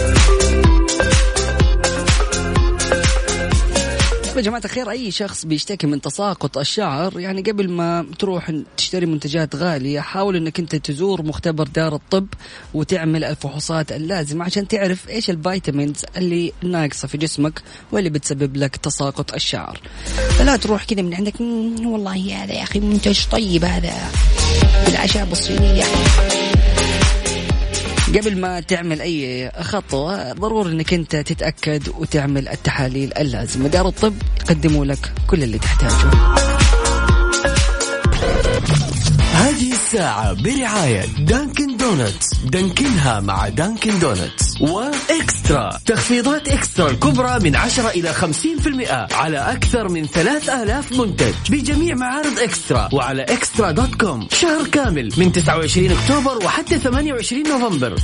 يا 4.38 4.42
جماعة 4.42 4.62
الخير 4.64 4.90
أي 4.90 5.10
شخص 5.10 5.44
بيشتكي 5.46 5.86
من 5.86 6.00
تساقط 6.00 6.58
الشعر 6.58 7.20
يعني 7.20 7.42
قبل 7.42 7.70
ما 7.70 8.06
تروح 8.18 8.52
تشتري 8.76 9.06
منتجات 9.06 9.56
غالية 9.56 10.00
حاول 10.00 10.36
أنك 10.36 10.58
أنت 10.58 10.76
تزور 10.76 11.22
مختبر 11.22 11.66
دار 11.66 11.94
الطب 11.94 12.26
وتعمل 12.74 13.24
الفحوصات 13.24 13.92
اللازمة 13.92 14.44
عشان 14.44 14.68
تعرف 14.68 15.08
إيش 15.08 15.30
الفيتامينز 15.30 16.04
اللي 16.16 16.52
ناقصة 16.62 17.08
في 17.08 17.18
جسمك 17.18 17.62
واللي 17.92 18.10
بتسبب 18.10 18.56
لك 18.56 18.76
تساقط 18.76 19.34
الشعر. 19.34 19.80
فلا 20.38 20.56
تروح 20.56 20.84
كذا 20.84 21.02
من 21.02 21.14
عندك 21.14 21.40
والله 21.40 22.44
هذا 22.44 22.52
يا 22.52 22.62
أخي 22.62 22.80
منتج 22.80 23.20
طيب 23.32 23.64
هذا. 23.64 23.92
بالأعشاب 24.86 25.32
الصينية 25.32 25.84
قبل 28.16 28.40
ما 28.40 28.60
تعمل 28.60 29.00
أي 29.00 29.50
خطوة 29.60 30.32
ضروري 30.32 30.72
إنك 30.72 30.94
أنت 30.94 31.16
تتأكد 31.16 31.88
وتعمل 31.88 32.48
التحاليل 32.48 33.12
اللازمة. 33.18 33.68
دار 33.68 33.88
الطب 33.88 34.14
يقدموا 34.40 34.84
لك 34.84 35.12
كل 35.26 35.42
اللي 35.42 35.58
تحتاجه. 35.58 36.10
هذه 39.32 39.72
الساعة 39.72 40.32
برعاية 40.32 41.04
Dunkin' 41.18 41.76
Donuts. 41.76 42.34
Dunkin 42.44 43.10
ها 43.10 43.20
مع 43.20 43.48
Dunkin' 43.48 43.98
Donuts. 43.98 44.47
و 44.60 44.76
Extra. 44.76 45.70
تخفيضات 45.86 46.48
Extra 46.48 46.90
الكبرى 46.90 47.38
من 47.40 47.56
10 47.56 47.88
إلى 47.88 48.12
50% 48.12 49.14
على 49.14 49.38
أكثر 49.38 49.88
من 49.88 50.06
3000 50.06 50.92
منتج 50.92 51.34
بجميع 51.50 51.94
معارض 51.94 52.38
إكسترا 52.38 52.88
وعلى 52.92 53.22
إكسترا 53.22 53.70
دوت 53.70 53.94
كوم. 53.94 54.28
شهر 54.32 54.66
كامل 54.66 55.12
من 55.16 55.32
29 55.32 55.90
أكتوبر 55.90 56.44
وحتى 56.44 56.78
28 56.78 57.42
نوفمبر. 57.48 57.96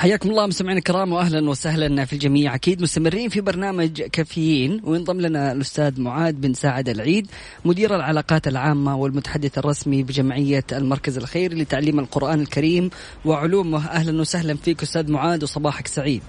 حياكم 0.00 0.30
الله 0.30 0.46
مستمعينا 0.46 0.78
الكرام 0.78 1.12
واهلا 1.12 1.50
وسهلا 1.50 2.04
في 2.04 2.12
الجميع. 2.12 2.54
أكيد 2.54 2.82
مستمرين 2.82 3.28
في 3.28 3.40
برنامج 3.40 4.02
كافيين 4.02 4.80
وينضم 4.84 5.20
لنا 5.20 5.52
الأستاذ 5.52 6.00
معاذ 6.00 6.32
بن 6.32 6.52
ساعد 6.52 6.88
العيد 6.88 7.30
مدير 7.64 7.96
العلاقات 7.96 8.48
العامة 8.48 8.96
والمتحدث 8.96 9.58
الرسمي 9.58 10.02
بجمعية 10.02 10.64
المركز 10.72 11.18
الخيري 11.18 11.62
لتعليم 11.62 11.98
القرآن 11.98 12.40
الكريم 12.40 12.90
وعلومه. 13.24 13.88
أهلا 13.88 14.20
وسهلا 14.20 14.54
فيك 14.54 14.82
أستاذ 14.82 15.12
معاذ 15.12 15.42
وصباحك 15.42 15.86
سعيد. 15.86 16.22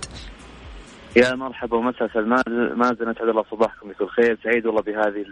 يا 1.16 1.36
مرحبا 1.36 1.78
ومساء 1.78 2.22
مازن 2.76 3.10
اسعد 3.10 3.30
الله 3.30 3.44
صباحكم 3.52 3.90
بكل 3.90 4.08
خير. 4.08 4.40
سعيد 4.44 4.66
والله 4.66 4.82
بهذه 4.82 5.26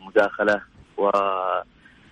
المداخلة 0.00 0.60
و 0.98 1.10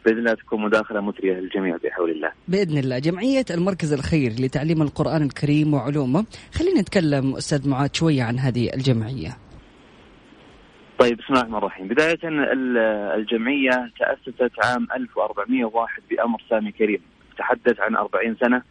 باذن 0.04 0.18
الله 0.18 0.34
تكون 0.34 0.62
مداخلة 0.62 1.00
مثرية 1.00 1.32
للجميع 1.32 1.76
بحول 1.84 2.10
الله. 2.10 2.32
بإذن 2.48 2.78
الله، 2.78 2.98
جمعية 2.98 3.44
المركز 3.50 3.92
الخيري 3.92 4.34
لتعليم 4.46 4.82
القرآن 4.82 5.22
الكريم 5.22 5.74
وعلومه، 5.74 6.24
خلينا 6.54 6.80
نتكلم 6.80 7.36
أستاذ 7.36 7.68
معاذ 7.68 7.88
شوية 7.92 8.22
عن 8.22 8.38
هذه 8.38 8.74
الجمعية. 8.74 9.36
طيب 10.98 11.16
بسم 11.16 11.26
الله 11.30 11.40
الرحمن 11.40 11.58
الرحيم، 11.58 11.88
بداية 11.88 12.18
الجمعية 13.14 13.90
تأسست 13.98 14.52
عام 14.64 14.88
1401 14.96 16.02
بأمر 16.10 16.42
سامي 16.50 16.72
كريم، 16.72 17.00
تحدث 17.38 17.80
عن 17.80 17.96
40 17.96 18.36
سنة 18.40 18.62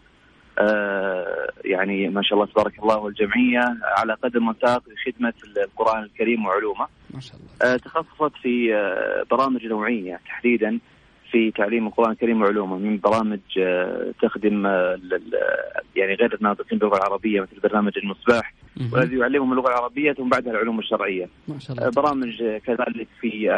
آه 0.59 1.49
يعني 1.65 2.09
ما 2.09 2.21
شاء 2.23 2.33
الله 2.33 2.51
تبارك 2.51 2.79
الله 2.79 2.97
والجمعية 2.97 3.77
على 3.97 4.13
قدم 4.13 4.47
وساق 4.47 4.83
لخدمة 4.89 5.33
القرآن 5.57 6.03
الكريم 6.03 6.45
وعلومه. 6.45 6.87
ما 7.13 7.19
شاء 7.19 7.35
الله. 7.35 7.73
آه 7.73 7.77
تخصصت 7.77 8.35
في 8.41 8.75
آه 8.75 9.23
برامج 9.31 9.65
نوعية 9.65 10.19
تحديدا 10.25 10.79
في 11.31 11.51
تعليم 11.51 11.87
القرآن 11.87 12.11
الكريم 12.11 12.41
وعلومه 12.41 12.77
من 12.77 12.99
برامج 12.99 13.39
آه، 13.59 14.13
تخدم 14.21 14.65
آه، 14.65 14.99
يعني 15.95 16.13
غير 16.13 16.35
الناطقين 16.35 16.79
باللغة 16.79 16.97
العربية 16.97 17.41
مثل 17.41 17.59
برنامج 17.63 17.91
المصباح. 17.97 18.53
والذي 18.93 19.17
يعلمهم 19.17 19.51
اللغة 19.51 19.69
العربية 19.69 20.13
ثم 20.13 20.29
بعدها 20.29 20.51
العلوم 20.51 20.79
الشرعية. 20.79 21.29
ما 21.47 21.59
شاء 21.59 21.77
الله. 21.77 21.87
آه، 21.87 21.89
برامج 21.89 22.43
كذلك 22.65 23.07
في 23.21 23.53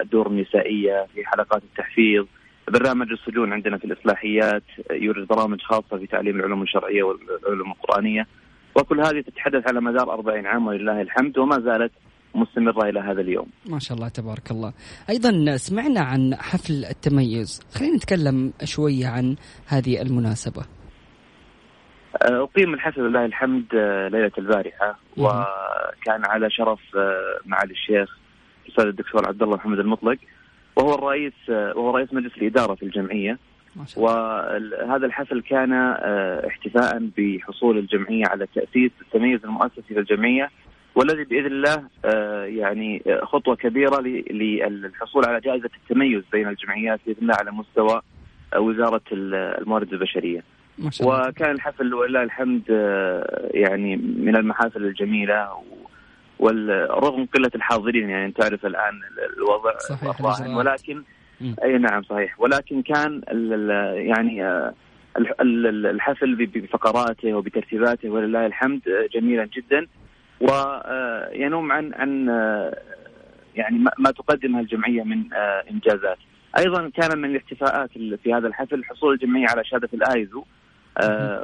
الدور 0.00 0.26
النسائية 0.26 1.06
في 1.14 1.24
حلقات 1.24 1.62
التحفيظ 1.62 2.26
برنامج 2.68 3.10
السجون 3.10 3.52
عندنا 3.52 3.78
في 3.78 3.84
الإصلاحيات 3.84 4.62
يوجد 4.90 5.26
برامج 5.26 5.60
خاصة 5.60 5.98
في 5.98 6.06
تعليم 6.06 6.36
العلوم 6.36 6.62
الشرعية 6.62 7.02
والعلوم 7.02 7.70
القرآنية. 7.70 8.26
وكل 8.74 9.00
هذه 9.00 9.20
تتحدث 9.20 9.68
على 9.68 9.80
مدار 9.80 10.12
40 10.12 10.46
عام 10.46 10.66
ولله 10.66 11.00
الحمد 11.02 11.38
وما 11.38 11.60
زالت 11.60 11.92
مستمرة 12.34 12.88
إلى 12.88 13.00
هذا 13.00 13.20
اليوم. 13.20 13.46
ما 13.66 13.78
شاء 13.78 13.96
الله 13.96 14.08
تبارك 14.08 14.50
الله. 14.50 14.72
أيضا 15.10 15.56
سمعنا 15.56 16.00
عن 16.00 16.34
حفل 16.34 16.84
التميز. 16.84 17.60
خلينا 17.74 17.96
نتكلم 17.96 18.52
شوية 18.64 19.06
عن 19.06 19.36
هذه 19.66 20.02
المناسبة. 20.02 20.62
أه، 22.22 22.42
أقيم 22.42 22.74
الحفل 22.74 23.00
لله 23.00 23.24
الحمد 23.24 23.64
أه، 23.74 24.08
ليلة 24.08 24.32
البارحة. 24.38 24.98
وكان 25.16 26.24
على 26.24 26.50
شرف 26.50 26.80
أه، 26.96 27.38
معالي 27.46 27.72
الشيخ 27.72 28.18
الأستاذ 28.66 28.86
الدكتور 28.86 29.28
عبد 29.28 29.42
الله 29.42 29.56
محمد 29.56 29.78
المطلق. 29.78 30.18
وهو 30.76 30.94
الرئيس 30.94 31.32
وهو 31.48 31.96
رئيس 31.96 32.12
مجلس 32.12 32.32
الإدارة 32.36 32.74
في 32.74 32.82
الجمعية. 32.82 33.38
وهذا 33.96 35.06
الحفل 35.06 35.42
كان 35.42 35.72
احتفاء 36.48 37.10
بحصول 37.18 37.78
الجمعية 37.78 38.26
على 38.26 38.46
تأسيس 38.54 38.90
التميز 39.00 39.44
المؤسسي 39.44 39.82
في 39.94 39.98
الجمعية. 39.98 40.50
والذي 40.94 41.24
بإذن 41.24 41.46
الله 41.46 41.82
آه، 42.04 42.44
يعني 42.44 43.02
آه، 43.06 43.24
خطوة 43.24 43.56
كبيرة 43.56 44.00
للحصول 44.00 45.24
على 45.24 45.40
جائزة 45.40 45.70
التميز 45.82 46.22
بين 46.32 46.48
الجمعيات 46.48 47.00
بإذن 47.06 47.18
الله 47.22 47.34
على 47.34 47.50
مستوى 47.50 48.00
آه، 48.54 48.60
وزارة 48.60 49.02
الموارد 49.12 49.92
البشرية. 49.92 50.44
وكان 51.02 51.50
الحفل 51.50 51.94
ولله 51.94 52.22
الحمد 52.22 52.62
يعني 53.54 53.96
من 53.96 54.36
المحافل 54.36 54.84
الجميلة 54.84 55.48
ورغم 56.38 57.26
قلة 57.34 57.50
الحاضرين 57.54 58.10
يعني 58.10 58.32
تعرف 58.32 58.66
الآن 58.66 59.00
الوضع 59.36 59.78
صحيح 59.78 60.56
ولكن 60.56 61.02
أي 61.64 61.78
نعم 61.78 62.02
صحيح. 62.02 62.40
ولكن 62.40 62.82
كان 62.82 63.22
يعني 63.96 64.44
الحفل 65.90 66.46
بفقراته 66.46 67.34
وبترتيباته 67.34 68.10
ولله 68.10 68.46
الحمد 68.46 68.80
جميلا 69.14 69.48
جدا. 69.56 69.86
وينوم 70.42 71.72
عن 71.72 71.94
عن 71.94 72.26
يعني 73.54 73.78
ما 73.98 74.10
تقدمها 74.10 74.60
الجمعية 74.60 75.02
من 75.02 75.32
إنجازات. 75.70 76.18
أيضا 76.58 76.90
كان 76.96 77.18
من 77.18 77.30
الاحتفاءات 77.30 77.90
في 77.92 78.34
هذا 78.34 78.46
الحفل 78.48 78.84
حصول 78.84 79.14
الجمعية 79.14 79.46
على 79.48 79.64
شهادة 79.64 79.88
الآيزو 79.94 80.40
آه، 80.40 80.61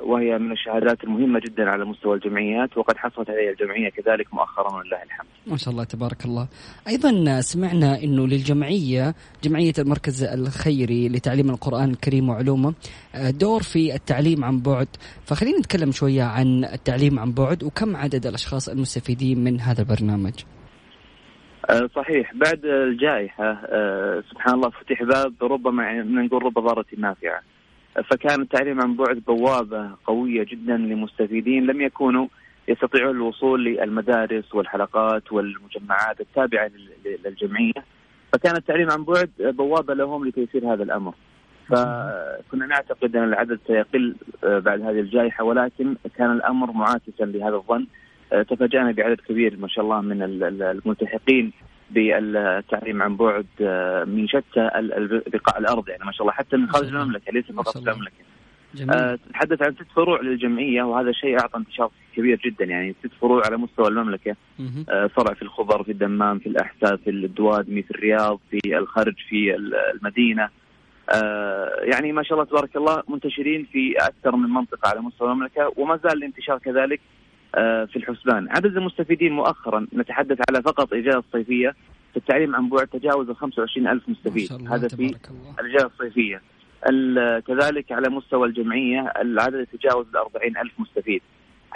وهي 0.03 0.39
من 0.39 0.53
الشهادات 0.53 1.05
المهمة 1.05 1.41
جدا 1.41 1.71
على 1.71 1.85
مستوى 1.85 2.15
الجمعيات 2.15 2.79
وقد 2.79 2.97
حصلت 2.97 3.31
عليها 3.31 3.51
الجمعية 3.51 3.89
كذلك 3.89 4.35
مؤخرا 4.35 4.77
ولله 4.77 5.03
الحمد. 5.03 5.27
ما 5.47 5.57
شاء 5.57 5.73
الله 5.73 5.85
تبارك 5.85 6.25
الله. 6.25 6.49
أيضا 6.89 7.41
سمعنا 7.41 8.03
أنه 8.03 8.27
للجمعية 8.27 9.15
جمعية 9.43 9.73
المركز 9.79 10.25
الخيري 10.25 11.09
لتعليم 11.09 11.51
القرآن 11.51 11.91
الكريم 11.91 12.29
وعلومه 12.29 12.75
آه، 13.15 13.31
دور 13.31 13.63
في 13.63 13.95
التعليم 13.95 14.45
عن 14.45 14.61
بعد. 14.61 14.89
فخلينا 15.25 15.59
نتكلم 15.59 15.93
شوية 15.93 16.23
عن 16.23 16.65
التعليم 16.65 17.19
عن 17.19 17.33
بعد 17.33 17.65
وكم 17.65 17.97
عدد 17.97 18.27
الأشخاص 18.27 18.69
المستفيدين 18.69 19.45
من 19.45 19.61
هذا 19.61 19.81
البرنامج؟ 19.83 20.35
آه، 21.71 21.89
صحيح. 21.97 22.35
بعد 22.35 22.65
الجائحة 22.65 23.61
سبحان 24.31 24.55
الله 24.55 24.71
فتح 24.71 25.03
باب 25.03 25.35
ربما 25.43 25.83
يعني 25.83 26.27
نقول 26.27 26.43
رب 26.43 26.59
ضارة 26.59 26.87
نافعة. 26.99 27.43
فكان 28.03 28.41
التعليم 28.41 28.81
عن 28.81 28.97
بعد 28.97 29.17
بوابة 29.27 29.91
قوية 30.07 30.45
جدا 30.45 30.77
لمستفيدين 30.77 31.67
لم 31.67 31.81
يكونوا 31.81 32.27
يستطيعون 32.69 33.17
الوصول 33.17 33.65
للمدارس 33.65 34.55
والحلقات 34.55 35.33
والمجمعات 35.33 36.21
التابعة 36.21 36.71
للجمعية. 37.25 37.85
فكان 38.33 38.57
التعليم 38.57 38.91
عن 38.91 39.05
بعد 39.05 39.31
بوابة 39.39 39.95
لهم 39.95 40.29
لتيسير 40.29 40.75
هذا 40.75 40.83
الأمر. 40.83 41.15
فكنا 41.69 42.67
نعتقد 42.67 43.17
أن 43.17 43.25
العدد 43.25 43.59
سيقل 43.67 44.15
آه، 44.45 44.59
بعد 44.59 44.81
هذه 44.81 45.01
الجائحة 45.01 45.45
ولكن 45.45 45.97
كان 46.17 46.33
الأمر 46.33 46.73
معاكسا 46.73 47.25
لهذا 47.25 47.57
الظن. 47.57 47.87
آه، 48.33 48.43
تفاجأنا 48.43 48.93
بعدد 48.93 49.21
كبير 49.21 49.57
ما 49.57 49.69
شاء 49.69 49.85
الله 49.85 50.01
من 50.01 50.23
الملتحقين 50.63 51.53
بالتعليم 51.91 53.03
عن 53.03 53.17
بعد 53.17 53.47
آه، 53.61 54.05
من 54.05 54.29
شتى 54.29 54.71
بقاع 55.27 55.59
الأرض 55.59 55.89
يعني 55.89 56.05
ما 56.05 56.13
شاء 56.13 56.23
الله 56.23 56.33
حتى 56.33 56.57
من 56.57 56.71
خارج 56.71 56.87
المملكة 56.87 57.33
ليس 57.33 57.45
فقط 57.45 57.79
في 57.79 57.91
المملكة. 57.91 58.13
جميل. 58.75 59.19
تتحدث 59.19 59.63
عن 59.63 59.75
ست 59.75 59.87
فروع 59.97 60.21
للجمعية 60.21 60.83
وهذا 60.83 61.13
شيء 61.13 61.41
أعطى 61.41 61.59
انتشار 61.59 61.91
كبير 62.17 62.41
جدا 62.45 62.65
يعني 62.65 62.95
ست 63.05 63.13
فروع 63.21 63.47
على 63.47 63.57
مستوى 63.57 63.89
المملكة. 63.89 64.37
فرع 65.17 65.35
في 65.35 65.43
الخبر 65.43 65.83
في 65.83 65.93
الدمام 65.93 66.39
في 66.39 66.49
الاحساء 66.49 66.97
في 66.97 67.11
الدوادمي 67.11 67.83
في 67.83 67.91
الرياض 67.91 68.41
في 68.51 68.79
الخرج 68.79 69.15
في 69.29 69.57
المدينة. 69.95 70.49
آه، 71.15 71.71
يعني 71.83 72.13
ما 72.13 72.23
شاء 72.23 72.33
الله 72.33 72.45
تبارك 72.45 72.77
الله 72.77 73.03
منتشرين 73.09 73.67
في 73.73 73.95
أكثر 73.97 74.37
من 74.37 74.51
منطقة 74.51 74.89
على 74.89 75.01
مستوى 75.01 75.33
المملكة 75.33 75.73
وما 75.77 75.97
زال 75.97 76.13
الانتشار 76.13 76.59
كذلك. 76.59 77.01
آه، 77.01 77.18
في 77.53 77.97
الحسبان. 77.97 78.49
عدد 78.51 78.77
المستفيدين 78.77 79.33
مؤخرا 79.33 79.87
نتحدث 79.95 80.39
على 80.51 80.63
فقط 80.63 80.93
الإجازة 80.93 81.19
الصيفية 81.19 81.75
في 82.11 82.17
التعليم 82.17 82.57
عن 82.57 82.69
بعد 82.69 82.87
تجاوز 82.87 83.29
ال 83.29 83.37
25 83.37 83.89
ألف 83.89 84.09
مستفيد. 84.09 84.53
هذا 84.53 84.89
في 84.89 85.61
الإجازة 85.61 85.87
الصيفية. 85.87 86.43
كذلك 87.47 87.93
على 87.93 88.09
مستوى 88.09 88.49
الجمعية 88.49 89.01
العدد 89.01 89.67
يتجاوز 89.73 90.07
ال 90.07 90.17
40 90.17 90.57
ألف 90.57 90.73
مستفيد. 90.79 91.23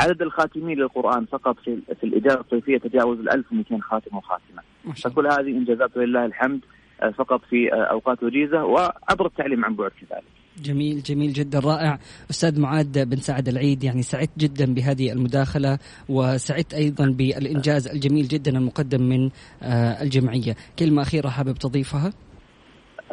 عدد 0.00 0.22
الخاتمين 0.22 0.78
للقرآن 0.78 1.24
فقط 1.24 1.58
في, 1.58 1.78
في 2.00 2.04
الإجازة 2.04 2.40
الصيفية 2.40 2.78
تجاوز 2.78 3.18
ال 3.18 3.30
1200 3.30 3.80
خاتم 3.80 4.16
وخاتمة. 4.16 4.62
فكل 5.04 5.26
هذه 5.26 5.48
إنجازات 5.58 5.96
ولله 5.96 6.24
الحمد 6.24 6.60
آه، 7.02 7.10
فقط 7.10 7.40
في 7.50 7.72
آه، 7.72 7.76
أوقات 7.76 8.22
وجيزة 8.22 8.64
وعبر 8.64 9.26
التعليم 9.26 9.64
عن 9.64 9.74
بعد 9.74 9.90
كذلك. 9.90 10.41
جميل 10.58 11.02
جميل 11.02 11.32
جدا. 11.32 11.58
رائع. 11.58 11.98
أستاذ 12.30 12.60
معاد 12.60 13.08
بن 13.08 13.16
سعد 13.16 13.48
العيد 13.48 13.84
يعني 13.84 14.02
سعدت 14.02 14.38
جدا 14.38 14.74
بهذه 14.74 15.12
المداخلة 15.12 15.78
وسعدت 16.08 16.74
أيضا 16.74 17.06
بالإنجاز 17.06 17.88
الجميل 17.88 18.28
جدا 18.28 18.50
المقدم 18.50 19.02
من 19.02 19.30
آه، 19.62 20.02
الجمعية. 20.02 20.56
كلمة 20.78 21.02
أخيرة 21.02 21.28
حابب 21.28 21.54
تضيفها؟ 21.54 22.12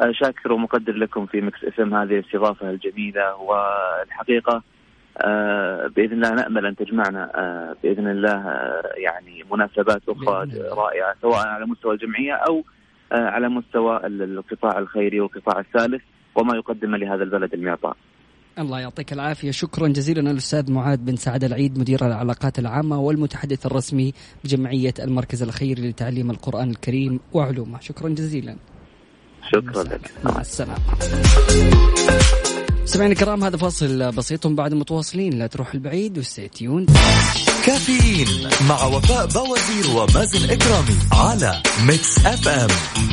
آه، 0.00 0.12
شاكر 0.12 0.52
ومقدر 0.52 0.92
لكم 0.92 1.26
في 1.26 1.40
Mix 1.40 1.64
FM 1.64 1.94
هذه 1.94 2.18
الاستضافة 2.18 2.70
الجميلة 2.70 3.36
والحقيقة 3.36 4.62
آه، 5.18 5.86
بإذن 5.96 6.12
الله 6.12 6.30
نأمل 6.30 6.66
أن 6.66 6.76
تجمعنا 6.76 7.30
بإذن 7.82 8.08
الله 8.08 8.54
يعني 8.96 9.44
مناسبات 9.52 10.02
أخرى 10.08 10.48
رائعة 10.70 11.14
سواء 11.22 11.46
على 11.46 11.66
مستوى 11.66 11.94
الجمعية 11.94 12.32
أو 12.32 12.64
على 13.12 13.48
مستوى 13.48 14.00
القطاع 14.06 14.78
الخيري 14.78 15.20
والقطاع 15.20 15.60
الثالث. 15.60 16.02
وما 16.34 16.56
يقدم 16.56 16.96
لهذا 16.96 17.22
البلد 17.22 17.54
المعطاء. 17.54 17.96
الله 18.58 18.80
يعطيك 18.80 19.12
العافية. 19.12 19.50
شكرا 19.50 19.88
جزيلا 19.88 20.30
الأستاذ 20.30 20.72
معاذ 20.72 20.98
بن 20.98 21.16
سعد 21.16 21.44
العيد 21.44 21.78
مدير 21.78 22.06
العلاقات 22.06 22.58
العامة 22.58 23.00
والمتحدث 23.00 23.66
الرسمي 23.66 24.12
بجمعية 24.44 24.94
المركز 24.98 25.42
الخيري 25.42 25.90
لتعليم 25.90 26.30
القرآن 26.30 26.70
الكريم 26.70 27.20
وعلومه. 27.32 27.80
شكرا 27.80 28.08
جزيلا. 28.08 28.56
شكرا 29.52 29.82
لك. 29.82 30.12
مع 30.24 30.40
السلامة. 30.40 30.78
سمعنا 32.84 33.12
الكرام 33.12 33.44
هذا 33.44 33.56
فاصل 33.56 34.12
بسيط. 34.12 34.46
بعد 34.46 34.74
متواصلين 34.74 35.38
لا 35.38 35.46
تروح 35.46 35.74
البعيد 35.74 36.18
و 36.18 36.25
stay 36.25 36.52
tuned 36.52 36.86
كافيين 37.66 38.48
مع 38.68 38.84
وفاء 38.84 39.26
بوازير 39.26 39.96
ومازن 39.96 40.50
إكرامي 40.50 40.98
على 41.12 41.62
Mix 41.86 42.26
FM 42.26 42.68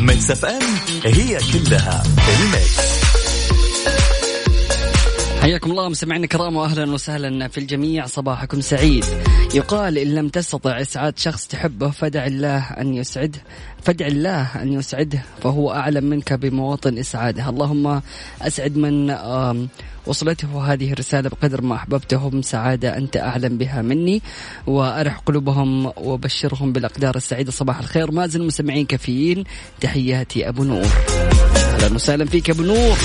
Mix 0.05 0.31
FM 0.31 0.61
هي 1.05 1.37
كلها 1.37 2.03
الميكس 2.39 3.06
حياكم 5.47 5.71
الله 5.71 5.89
مستمعينا 5.89 6.23
الكرام 6.23 6.55
واهلا 6.55 6.91
وسهلا 6.91 7.47
في 7.47 7.57
الجميع. 7.57 8.05
صباحكم 8.05 8.61
سعيد. 8.61 9.05
يقال 9.55 9.97
إن 9.97 10.15
لم 10.15 10.29
تستطع 10.29 10.81
إسعاد 10.81 11.17
شخص 11.17 11.47
تحبه 11.47 11.89
فدع 11.89 12.25
الله 12.25 12.57
أن 12.57 12.93
يسعده 12.93 13.39
فادع 13.83 14.07
الله 14.07 14.61
أن 14.61 14.73
يسعده 14.73 15.23
فهو 15.43 15.71
أعلم 15.71 16.03
منك 16.03 16.33
بمواطن 16.33 16.97
إسعاده. 16.97 17.49
اللهم 17.49 18.01
أسعد 18.41 18.77
من 18.77 19.15
وصلته 20.05 20.73
هذه 20.73 20.93
الرسالة 20.93 21.29
بقدر 21.29 21.61
ما 21.61 21.75
أحببتهم. 21.75 22.41
سعادة 22.41 22.97
أنت 22.97 23.17
أعلم 23.17 23.57
بها 23.57 23.81
مني 23.81 24.21
وأرح 24.67 25.17
قلوبهم 25.17 25.91
وبشرهم 25.97 26.73
بالأقدار 26.73 27.15
السعيدة. 27.15 27.51
صباح 27.51 27.79
الخير. 27.79 28.11
مازن 28.11 28.47
مستمعين 28.47 28.85
كفيين 28.85 29.43
تحياتي 29.81 30.49
أبو 30.49 30.63
نور. 30.63 30.87
أهلا 31.55 31.95
وسهلا 31.95 32.25
فيك 32.25 32.49
أبو 32.49 32.63
نور. 32.63 32.97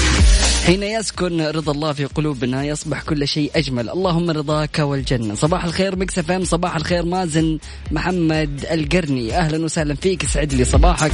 حين 0.66 0.83
يسكن 0.83 1.40
رضا 1.40 1.72
الله 1.72 1.92
في 1.92 2.05
قلوبنا 2.05 2.64
يصبح 2.64 3.03
كل 3.03 3.29
شيء 3.29 3.51
أجمل. 3.55 3.90
اللهم 3.90 4.31
رضاك 4.31 4.79
والجنة. 4.79 5.35
صباح 5.35 5.64
الخير 5.64 5.96
Mix 5.96 6.31
FM. 6.31 6.44
صباح 6.44 6.77
الخير 6.77 7.05
مازن 7.05 7.59
محمد 7.90 8.66
القرني. 8.70 9.37
أهلا 9.37 9.64
وسهلا 9.64 9.94
فيك. 9.94 10.27
سعد 10.27 10.55
لي 10.55 10.64
صباحك. 10.64 11.12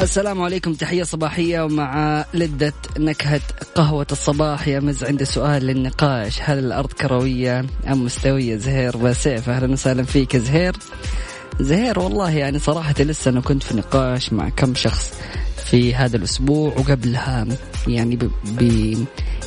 السلام 0.00 0.42
عليكم. 0.42 0.74
تحية 0.74 1.02
صباحية 1.02 1.60
ومع 1.60 2.24
لذة 2.34 2.72
نكهة 2.98 3.40
قهوة 3.74 4.06
الصباح. 4.12 4.68
يا 4.68 4.80
مز 4.80 5.04
عندي 5.04 5.24
سؤال 5.24 5.66
للنقاش. 5.66 6.40
هل 6.40 6.58
الأرض 6.58 6.92
كروية 6.92 7.64
أم 7.88 8.04
مستوية؟ 8.04 8.56
زهير 8.56 8.96
بسيف 8.96 9.48
أهلا 9.48 9.72
وسهلا 9.72 10.02
فيك 10.02 10.36
زهير. 10.36 10.76
زهير 11.60 11.98
والله 11.98 12.30
يعني 12.30 12.58
صراحة 12.58 12.94
لسه 12.98 13.30
أنا 13.30 13.40
كنت 13.40 13.62
في 13.62 13.76
نقاش 13.76 14.32
مع 14.32 14.48
كم 14.48 14.74
شخص. 14.74 15.12
في 15.72 15.94
هذا 15.94 16.16
الأسبوع 16.16 16.72
وقبلها 16.78 17.46
يعني 17.88 18.16
ب... 18.16 18.30
ب... 18.44 18.62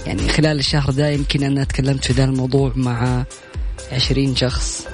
يعني 0.05 0.27
خلال 0.27 0.59
الشهر 0.59 0.91
ده 0.91 1.09
يمكن 1.09 1.43
أنا 1.43 1.63
تكلمت 1.63 2.05
في 2.05 2.13
ذا 2.13 2.23
الموضوع 2.23 2.71
مع 2.75 3.25
عشرين 3.91 4.35
شخص 4.35 4.87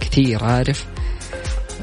كثير 0.00 0.44
عارف؟ 0.44 0.86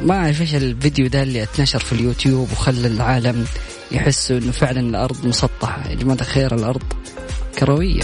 ما 0.03 0.15
أعرف 0.15 0.41
إيش 0.41 0.55
الفيديو 0.55 1.07
ده 1.07 1.23
اللي 1.23 1.43
اتنشر 1.43 1.79
في 1.79 1.93
اليوتيوب 1.93 2.51
وخلى 2.51 2.87
العالم 2.87 3.45
يحسوا 3.91 4.37
إنه 4.37 4.51
فعلا 4.51 4.79
الأرض 4.79 5.25
مسطحة. 5.25 5.89
يا 5.89 5.95
جماعة 5.95 6.17
الخير 6.21 6.55
الأرض 6.55 6.83
كروية. 7.59 8.03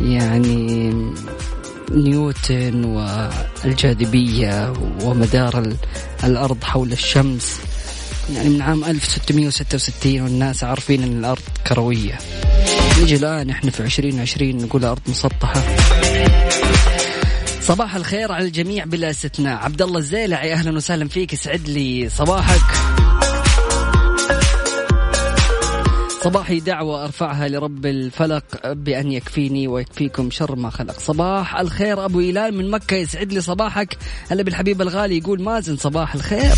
يعني 0.00 0.92
نيوتن 1.90 2.84
والجاذبية 3.64 4.72
ومدار 5.02 5.76
الأرض 6.24 6.64
حول 6.64 6.92
الشمس. 6.92 7.60
يعني 8.32 8.48
من 8.48 8.62
عام 8.62 8.84
1666 8.84 10.20
والناس 10.20 10.64
عارفين 10.64 11.02
إن 11.02 11.18
الأرض 11.18 11.42
كروية. 11.66 12.18
نجي 13.02 13.16
الآن 13.16 13.50
إحنا 13.50 13.70
في 13.70 13.80
2020 13.80 14.56
نقول 14.56 14.84
الأرض 14.84 15.00
مسطحة. 15.08 15.62
صباح 17.60 17.96
الخير 17.96 18.32
على 18.32 18.44
الجميع 18.44 18.84
بلا 18.84 19.10
استثناء. 19.10 19.56
عبد 19.56 19.82
الله 19.82 19.98
الزيلعي 19.98 20.52
أهلا 20.52 20.76
وسهلا 20.76 21.08
فيك. 21.08 21.32
يسعد 21.32 21.68
لي 21.68 22.08
صباحك. 22.08 22.60
صباحي 26.22 26.60
دعوة 26.60 27.04
أرفعها 27.04 27.48
لرب 27.48 27.86
الفلق 27.86 28.72
بأن 28.72 29.12
يكفيني 29.12 29.68
ويكفيكم 29.68 30.30
شر 30.30 30.56
ما 30.56 30.70
خلق. 30.70 31.00
صباح 31.00 31.56
الخير 31.56 32.04
أبو 32.04 32.20
إيلان 32.20 32.54
من 32.54 32.70
مكة 32.70 32.96
يسعد 32.96 33.32
لي 33.32 33.40
صباحك. 33.40 33.96
هلا 34.30 34.42
بالحبيب 34.42 34.82
الغالي 34.82 35.18
يقول 35.18 35.42
مازن 35.42 35.76
صباح 35.76 36.14
الخير. 36.14 36.54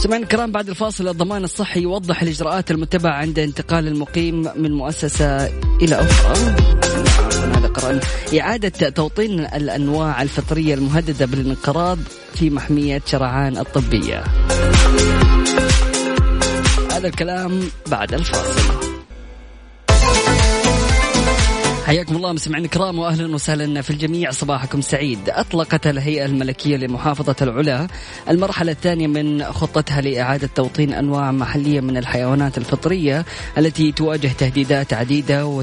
سمعنا 0.00 0.22
الكرام 0.22 0.52
بعد 0.52 0.68
الفاصل 0.68 1.08
الضمان 1.08 1.44
الصحي 1.44 1.80
يوضح 1.80 2.22
الإجراءات 2.22 2.70
المتبعة 2.70 3.12
عند 3.12 3.38
انتقال 3.38 3.88
المقيم 3.88 4.48
من 4.56 4.72
مؤسسة 4.72 5.46
إلى 5.82 5.94
أخرى. 5.94 6.38
هذا 7.54 7.68
قرأنا 7.68 8.00
إعادة 8.40 8.88
توطين 8.88 9.40
الأنواع 9.40 10.22
الفطرية 10.22 10.74
المهددة 10.74 11.26
بالانقراض 11.26 11.98
في 12.34 12.50
محمية 12.50 13.02
شرعان 13.06 13.58
الطبية. 13.58 14.24
هذا 16.92 17.08
الكلام 17.08 17.62
بعد 17.90 18.14
الفاصل. 18.14 18.89
حياكم 21.90 22.16
الله 22.16 22.32
مستمعينا 22.32 22.66
الكرام 22.66 22.98
واهلا 22.98 23.34
وسهلا 23.34 23.82
في 23.82 23.90
الجميع 23.90 24.30
صباحكم 24.30 24.80
سعيد. 24.80 25.18
أطلقت 25.28 25.86
الهيئة 25.86 26.24
الملكية 26.24 26.76
لمحافظة 26.76 27.36
العلا 27.42 27.86
المرحلة 28.28 28.72
الثانية 28.72 29.06
من 29.06 29.44
خطتها 29.44 30.00
لإعادة 30.00 30.48
توطين 30.54 30.92
أنواع 30.92 31.32
محلية 31.32 31.80
من 31.80 31.96
الحيوانات 31.96 32.58
الفطرية 32.58 33.24
التي 33.58 33.92
تواجه 33.92 34.28
تهديدات 34.38 34.92
عديدة 34.92 35.62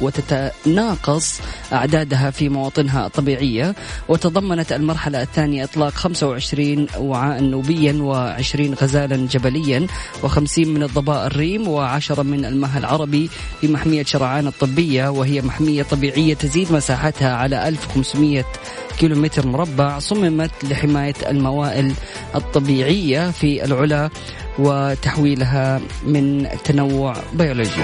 وتتناقص 0.00 1.40
أعدادها 1.72 2.30
في 2.30 2.48
مواطنها 2.48 3.06
الطبيعية 3.06 3.74
وتضمنت 4.08 4.72
المرحلة 4.72 5.22
الثانية 5.22 5.64
إطلاق 5.64 5.92
25 5.92 6.86
وعاء 6.98 7.42
نوبيا 7.42 7.92
و20 7.92 8.82
غزالا 8.82 9.16
جبليا 9.16 9.86
و50 10.22 10.58
من 10.58 10.82
الضباء 10.82 11.26
الريم 11.26 11.64
و10 11.64 12.18
من 12.18 12.44
المها 12.44 12.78
العربي 12.78 13.30
في 13.60 13.68
محمية 13.68 14.04
شرعان 14.04 14.46
الطبية 14.46 15.08
وهي 15.08 15.29
وهي 15.30 15.42
محمية 15.42 15.82
طبيعية 15.82 16.34
تزيد 16.34 16.72
مساحتها 16.72 17.34
على 17.36 17.68
1500 17.68 18.44
كيلومتر 18.98 19.46
مربع 19.46 19.98
صممت 19.98 20.50
لحماية 20.64 21.14
الموائل 21.28 21.92
الطبيعية 22.34 23.30
في 23.30 23.64
العلا 23.64 24.10
وتحويلها 24.58 25.80
من 26.06 26.48
تنوع 26.64 27.16
بيولوجي. 27.32 27.82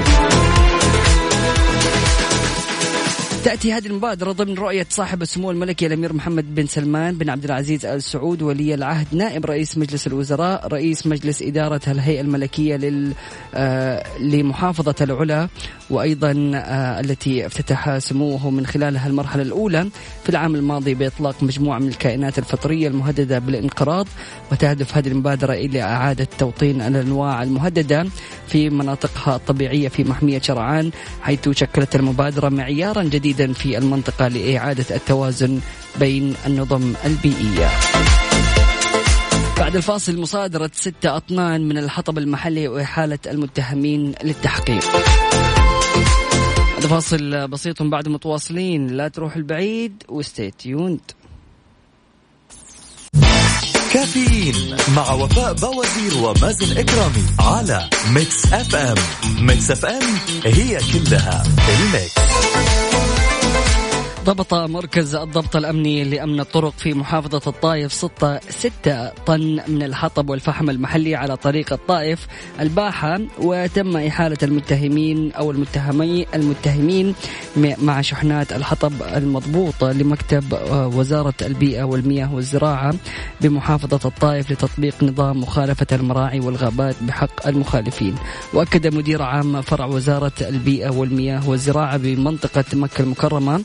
تأتي 3.47 3.72
هذه 3.72 3.86
المبادرة 3.86 4.32
ضمن 4.32 4.55
رؤية 4.55 4.86
صاحب 4.90 5.22
السمو 5.22 5.51
الملكي 5.51 5.86
الأمير 5.86 6.12
محمد 6.12 6.55
بن 6.55 6.66
سلمان 6.66 7.14
بن 7.14 7.30
عبد 7.30 7.44
العزيز 7.44 7.86
آل 7.86 8.03
سعود 8.03 8.42
ولي 8.42 8.74
العهد 8.74 9.07
نائب 9.12 9.47
رئيس 9.47 9.78
مجلس 9.78 10.07
الوزراء 10.07 10.66
رئيس 10.66 11.07
مجلس 11.07 11.42
إدارة 11.42 11.80
الهيئة 11.88 12.20
الملكية 12.20 12.76
لل 12.76 13.12
آه 13.55 14.18
لمحافظة 14.18 14.94
العلا 15.01 15.49
وأيضا 15.91 16.53
آه 16.55 17.01
التي 17.01 17.47
افتتح 17.47 17.99
سموه 17.99 18.51
من 18.51 18.66
خلالها 18.66 19.07
المرحلة 19.07 19.43
الأولى 19.43 19.89
في 20.22 20.28
العام 20.28 20.55
الماضي 20.55 20.95
بإطلاق 20.95 21.43
مجموعة 21.43 21.78
من 21.78 21.89
الكائنات 21.89 22.39
الفطرية 22.39 22.89
المهددة 22.89 23.39
بالانقراض 23.39 24.07
وتهدف 24.53 24.97
هذه 24.97 25.09
المبادرة 25.09 25.53
إلى 25.53 25.82
إعادة 25.82 26.28
توطين 26.39 26.80
الأنواع 26.80 27.43
المهددة 27.43 28.07
في 28.49 28.70
مناطقها 28.70 29.37
الطبيعية 29.37 29.89
في 29.89 30.05
محمية 30.05 30.41
شرعان 30.41 30.91
حيث 31.22 31.49
شكلت 31.49 31.97
المبادرة 31.97 32.49
معيارا 32.49 33.03
جديدا 33.03 33.53
في 33.53 33.78
المنطقة 33.78 34.28
لإعادة 34.28 34.97
التوازن 34.97 35.61
بين 36.01 36.34
النظم 36.47 36.95
البيئية. 37.05 37.68
بعد 39.59 39.76
الفاصل 39.76 40.20
مصادرة 40.20 40.70
ستة 40.74 41.16
أطنان 41.16 41.68
من 41.68 41.78
الحطب 41.78 42.18
المحلي 42.18 42.68
وإحالة 42.68 43.18
المتهمين 43.26 44.14
للتحقيق. 44.24 44.84
هذا 46.79 46.89
فاصل 46.89 47.49
بسيط 47.49 47.83
بعد 47.83 48.09
متواصلين. 48.09 48.87
لا 48.87 49.09
تروح 49.09 49.37
البعيد 49.37 50.03
و 50.09 50.20
stay 50.20 50.66
tuned 50.66 51.01
كافيين 53.93 54.77
مع 54.97 55.12
وفاء 55.12 55.53
بوازير 55.53 56.16
ومازن 56.24 56.79
إكرامي 56.79 57.24
على 57.41 57.91
Mix 58.14 58.53
FM 58.53 58.97
Mix 59.41 59.70
FM 59.70 60.03
هي 60.45 60.79
كلها 60.93 61.43
ال 61.68 61.88
mix. 61.88 62.66
ضبط 64.27 64.55
مركز 64.55 65.14
الضبط 65.14 65.57
الأمني 65.57 66.05
لأمن 66.05 66.41
الطرق 66.41 66.72
في 66.79 66.95
محافظة 66.95 67.41
الطائف 67.47 67.93
ستة, 67.93 68.39
ستة 68.39 69.09
طن 69.09 69.61
من 69.68 69.83
الحطب 69.83 70.31
والفحم 70.31 70.70
المحلي 70.70 71.14
على 71.14 71.37
طريق 71.37 71.72
الطائف 71.72 72.27
الباحة 72.61 73.20
وتم 73.39 73.97
إحالة 73.97 74.37
المتهمين 74.43 75.33
أو 75.33 75.51
المتهمي 75.51 76.27
المتهمين 76.35 77.14
مع 77.57 78.01
شحنات 78.01 78.53
الحطب 78.53 78.93
المضبوطة 79.03 79.93
لمكتب 79.93 80.55
آه، 80.55 80.87
وزارة 80.87 81.35
البيئة 81.43 81.83
والمياه 81.83 82.35
والزراعة 82.35 82.95
بمحافظة 83.41 84.09
الطائف 84.09 84.51
لتطبيق 84.51 85.03
نظام 85.03 85.41
مخالفة 85.41 85.87
المراعي 85.93 86.41
والغابات 86.41 86.97
بحق 87.03 87.47
المخالفين. 87.47 88.14
وأكد 88.55 88.95
مدير 88.95 89.22
عام 89.22 89.62
فرع 89.62 89.87
وزارة 89.87 90.33
البيئة 90.41 90.91
والمياه 90.91 91.49
والزراعة 91.49 91.97
بمنطقة 91.97 92.64
مكة 92.72 93.03
المكرمة 93.03 93.64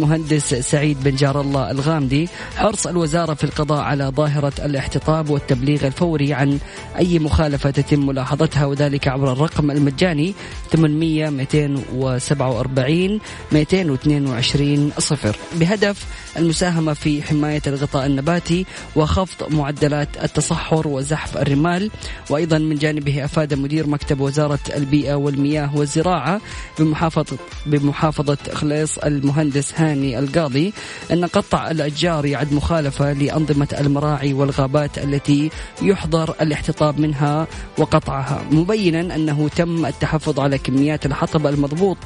المهندس 0.00 0.54
سعيد 0.54 1.04
بن 1.04 1.14
جار 1.16 1.40
الله 1.40 1.70
الغامدي 1.70 2.28
حرص 2.56 2.86
الوزارة 2.86 3.34
في 3.34 3.44
القضاء 3.44 3.80
على 3.80 4.04
ظاهرة 4.16 4.52
الاحتطاب 4.58 5.30
والتبليغ 5.30 5.86
الفوري 5.86 6.34
عن 6.34 6.58
أي 6.98 7.18
مخالفة 7.18 7.70
تتم 7.70 8.06
ملاحظتها 8.06 8.66
وذلك 8.66 9.08
عبر 9.08 9.32
الرقم 9.32 9.70
المجاني 9.70 10.34
800 10.72 11.30
247 11.30 13.20
222 13.52 14.92
صفر. 14.98 15.36
بهدف 15.54 16.06
المساهمة 16.36 16.92
في 16.92 17.22
حماية 17.22 17.62
الغطاء 17.66 18.06
النباتي 18.06 18.66
وخفض 18.96 19.54
معدلات 19.54 20.08
التصحر 20.24 20.88
وزحف 20.88 21.36
الرمال. 21.36 21.90
وأيضا 22.30 22.58
من 22.58 22.76
جانبه 22.76 23.24
أفاد 23.24 23.54
مدير 23.54 23.86
مكتب 23.86 24.20
وزارة 24.20 24.58
البيئة 24.76 25.14
والمياه 25.14 25.76
والزراعة 25.76 26.40
بمحافظة 26.78 27.38
بمحافظة 27.66 28.38
خليص 28.54 28.98
المهندس 28.98 29.72
هاني 29.76 29.89
القاضي 29.94 30.72
أن 31.12 31.24
قطع 31.24 31.70
الأشجار 31.70 32.26
يعد 32.26 32.52
مخالفة 32.52 33.12
لأنظمة 33.12 33.68
المراعي 33.80 34.32
والغابات 34.32 34.98
التي 34.98 35.50
يحظر 35.82 36.34
الاحتطاب 36.40 37.00
منها 37.00 37.46
وقطعها. 37.78 38.42
مبينا 38.50 39.14
أنه 39.14 39.48
تم 39.48 39.86
التحفظ 39.86 40.40
على 40.40 40.58
كميات 40.58 41.06
الحطب 41.06 41.46
المضبوط 41.46 41.98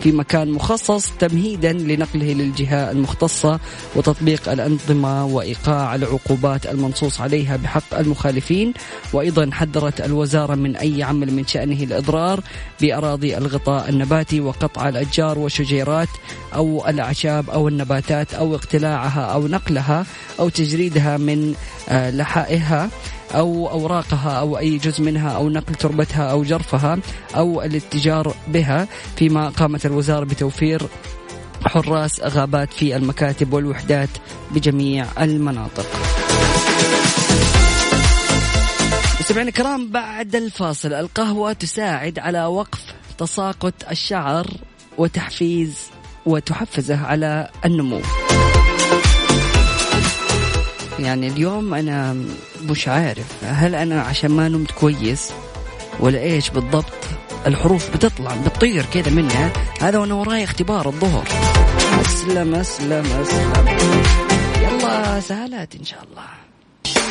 في 0.00 0.12
مكان 0.12 0.50
مخصص 0.50 1.10
تمهيدا 1.18 1.72
لنقله 1.72 2.32
للجهة 2.32 2.90
المختصة 2.90 3.60
وتطبيق 3.96 4.48
الأنظمة 4.48 5.26
وإيقاع 5.26 5.94
العقوبات 5.94 6.66
المنصوص 6.66 7.20
عليها 7.20 7.56
بحق 7.56 7.98
المخالفين. 7.98 8.74
وأيضا 9.12 9.50
حذرت 9.52 10.00
الوزارة 10.00 10.54
من 10.54 10.76
أي 10.76 11.02
عمل 11.02 11.32
من 11.32 11.46
شأنه 11.46 11.82
الإضرار 11.82 12.40
بأراضي 12.80 13.36
الغطاء 13.38 13.88
النباتي 13.88 14.40
وقطع 14.40 14.88
الأشجار 14.88 15.38
والشجيرات 15.38 16.08
أو 16.54 16.88
الأعشاب 16.88 17.31
أو 17.40 17.68
النباتات 17.68 18.34
أو 18.34 18.54
اقتلاعها 18.54 19.20
أو 19.20 19.48
نقلها 19.48 20.06
أو 20.40 20.48
تجريدها 20.48 21.16
من 21.16 21.54
آه، 21.88 22.10
لحائها 22.10 22.90
أو 23.34 23.70
أوراقها 23.70 24.30
أو 24.30 24.58
أي 24.58 24.78
جزء 24.78 25.02
منها 25.02 25.30
أو 25.30 25.48
نقل 25.48 25.74
تربتها 25.74 26.30
أو 26.30 26.42
جرفها 26.42 26.98
أو 27.36 27.62
الاتجار 27.62 28.34
بها 28.48 28.88
فيما 29.16 29.48
قامت 29.48 29.86
الوزارة 29.86 30.24
بتوفير 30.24 30.82
حراس 31.66 32.20
غابات 32.20 32.72
في 32.72 32.96
المكاتب 32.96 33.52
والوحدات 33.52 34.08
بجميع 34.50 35.06
المناطق. 35.20 35.86
مستمعينا 39.20 39.48
الكرام 39.48 39.88
بعد 39.90 40.36
الفاصل 40.36 40.92
القهوة 40.92 41.52
تساعد 41.52 42.18
على 42.18 42.44
وقف 42.44 42.80
تساقط 43.18 43.74
الشعر 43.90 44.46
وتحفيز 44.98 45.76
وتحفزه 46.26 47.06
على 47.06 47.48
النمو. 47.64 48.00
يعني 50.98 51.28
اليوم 51.28 51.74
أنا 51.74 52.16
مش 52.62 52.88
عارف 52.88 53.26
هل 53.44 53.74
أنا 53.74 54.02
عشان 54.02 54.30
ما 54.30 54.48
نمت 54.48 54.70
كويس 54.70 55.30
ولا 56.00 56.18
إيش 56.20 56.50
بالضبط؟ 56.50 56.92
الحروف 57.46 57.90
بتطلع 57.90 58.36
بتطير 58.46 58.84
كذا 58.94 59.10
منها 59.10 59.52
هذا 59.80 59.98
وأنا 59.98 60.14
وراي 60.14 60.44
اختبار 60.44 60.88
الظهر. 60.88 61.28
أسلم 62.00 62.54
أسلم 62.54 63.06
أسلم. 63.22 63.76
يلا 64.62 65.20
سهلات 65.20 65.74
إن 65.74 65.84
شاء 65.84 66.02
الله. 66.10 66.22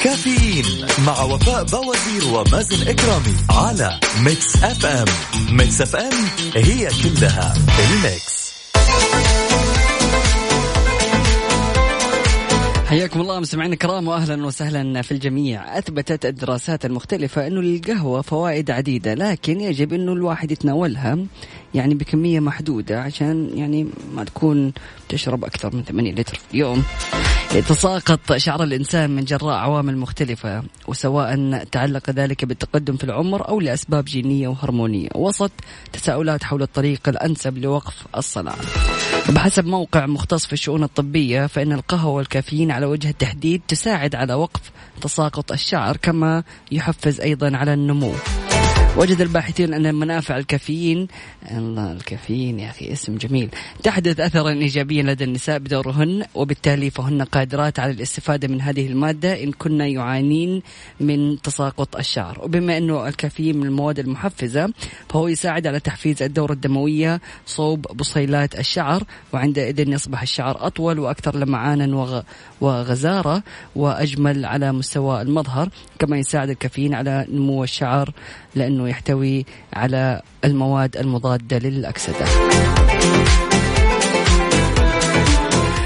كافيين 0.04 0.66
مع 1.06 1.22
وفاء 1.22 1.64
بوازير 1.64 2.34
ومازن 2.34 2.88
إكرامي 2.88 3.36
على 3.50 4.00
Mix 4.24 4.64
FM. 4.64 5.06
Mix 5.52 5.82
FM 5.82 6.14
هي 6.56 6.90
كلها 7.04 7.54
ال 7.80 7.92
mix. 7.92 8.41
حياكم 12.92 13.22
الله 13.22 13.40
مستمعينا 13.40 13.74
الكرام 13.74 14.08
واهلا 14.08 14.46
وسهلا 14.46 15.02
في 15.02 15.12
الجميع، 15.12 15.78
أثبتت 15.78 16.26
الدراسات 16.26 16.86
المختلفة 16.86 17.48
انه 17.48 17.62
للقهوه 17.62 18.22
فوائد 18.22 18.72
عديدة 18.72 19.14
لكن 19.14 19.62
يجب 19.62 19.94
انه 19.94 20.14
الواحد 20.14 20.52
يتناولها 20.52 21.18
يعني 21.74 21.96
بكمية 21.96 22.40
محدودة 22.40 23.02
عشان 23.02 23.50
يعني 23.56 23.88
ما 24.16 24.24
تكون 24.24 24.74
تشرب 25.10 25.46
أكثر 25.46 25.76
من 25.76 25.84
8 25.84 26.12
لتر 26.12 26.36
في 26.36 26.54
اليوم. 26.54 26.84
يتساقط 27.56 28.34
شعر 28.38 28.64
الإنسان 28.64 29.10
من 29.10 29.26
جراء 29.26 29.56
عوامل 29.56 29.98
مختلفة 29.98 30.64
وسواء 30.88 31.64
تعلق 31.64 32.10
ذلك 32.10 32.46
بالتقدم 32.46 32.98
في 32.98 33.04
العمر 33.04 33.48
أو 33.50 33.60
لأسباب 33.60 34.06
جينية 34.06 34.48
وهرمونية، 34.48 35.10
وسط 35.16 35.52
تساؤلات 35.94 36.44
حول 36.44 36.62
الطريق 36.62 37.10
الأنسب 37.10 37.58
لوقف 37.58 38.06
الصلاة. 38.18 38.56
بحسب 39.30 39.66
موقع 39.66 40.06
مختص 40.06 40.46
في 40.46 40.54
الشؤون 40.54 40.84
الطبية 40.84 41.48
فإن 41.48 41.72
القهوة 41.72 42.14
والكافيين 42.14 42.72
على 42.72 42.86
وجه 42.86 43.10
التحديد 43.10 43.62
تساعد 43.68 44.16
على 44.16 44.34
وقف 44.34 44.72
تساقط 45.02 45.52
الشعر 45.52 45.98
كما 45.98 46.44
يحفز 46.72 47.22
أيضا 47.22 47.58
على 47.58 47.74
النمو. 47.74 48.14
وجد 48.98 49.22
الباحثون 49.22 49.74
أن 49.74 49.96
منافع 49.96 50.38
الكافيين 50.38 51.08
الله 51.52 51.92
الكافيين 51.92 52.60
يا 52.60 52.70
أخي 52.70 52.94
اسم 52.94 53.18
جميل. 53.18 53.50
تحدث 53.84 54.20
أثرا 54.20 54.50
إيجابيا 54.50 55.04
لدى 55.04 55.24
النساء 55.24 55.58
بدورهن 55.58 56.26
وبالتالي 56.36 56.90
فهن 56.90 57.22
قادرات 57.22 57.80
على 57.80 57.92
الاستفادة 57.92 58.48
من 58.48 58.62
هذه 58.62 58.88
المادة 58.88 59.44
إن 59.44 59.52
كنا 59.52 59.88
يعانين 59.88 60.62
من 61.00 61.42
تساقط 61.42 61.96
الشعر. 61.96 62.40
وبما 62.44 62.78
أنه 62.78 63.08
الكافيين 63.08 63.58
من 63.58 63.68
المواد 63.68 64.00
المحفزة 64.00 64.74
فهو 65.10 65.28
يساعد 65.28 65.68
على 65.68 65.80
تحفيز 65.80 66.24
الدورة 66.24 66.54
الدموية 66.54 67.22
صوب 67.46 67.82
بصيلات 67.82 68.60
الشعر 68.60 69.04
وعندئذ 69.34 69.90
يصبح 69.90 70.22
الشعر 70.22 70.68
أطول 70.68 71.00
وأكثر 71.00 71.36
لمعانا 71.36 72.24
وغزارة 72.62 73.44
وأجمل 73.76 74.46
على 74.46 74.72
مستوى 74.72 75.22
المظهر. 75.22 75.70
كما 76.00 76.18
يساعد 76.18 76.50
الكافيين 76.50 76.94
على 76.94 77.26
نمو 77.30 77.64
الشعر 77.64 78.14
لأنه 78.56 78.90
يحتوي 78.90 79.46
على 79.74 80.22
المواد 80.46 80.98
المضادة 80.98 81.58
للأكسدة. 81.58 82.26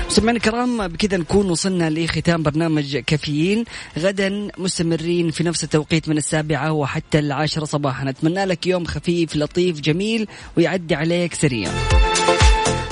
سمعنا 0.10 0.38
الكرام 0.38 0.88
بكذا 0.88 1.18
نكون 1.18 1.50
وصلنا 1.50 1.90
لختام 1.90 2.44
برنامج 2.44 2.98
كافيين. 2.98 3.64
غدا 4.00 4.48
مستمرين 4.58 5.32
في 5.32 5.44
نفس 5.44 5.64
التوقيت 5.64 6.10
من 6.10 6.18
السابعة 6.18 6.72
وحتى 6.72 7.20
العاشرة 7.20 7.66
صباحا. 7.66 8.10
أتمنى 8.10 8.46
لك 8.46 8.68
يوم 8.68 8.86
خفيف 8.86 9.36
لطيف 9.36 9.80
جميل 9.80 10.28
ويعدي 10.58 10.96
عليك 10.96 11.34
سريع. 11.34 11.70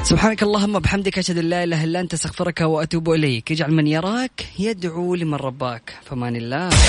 سبحانك 0.03 0.43
اللهم 0.43 0.79
بحمدك 0.79 1.17
أشهد 1.17 1.37
أن 1.37 1.45
لا 1.45 1.63
إله 1.63 1.83
إلا 1.83 1.99
أنت 1.99 2.13
أستغفرك 2.13 2.61
وأتوب 2.61 3.09
إليك. 3.09 3.51
اجعل 3.51 3.73
من 3.73 3.87
يراك 3.87 4.45
يدعو 4.59 5.15
لمن 5.15 5.33
رباك. 5.33 5.93
فمان 6.05 6.35
الله. 6.35 6.69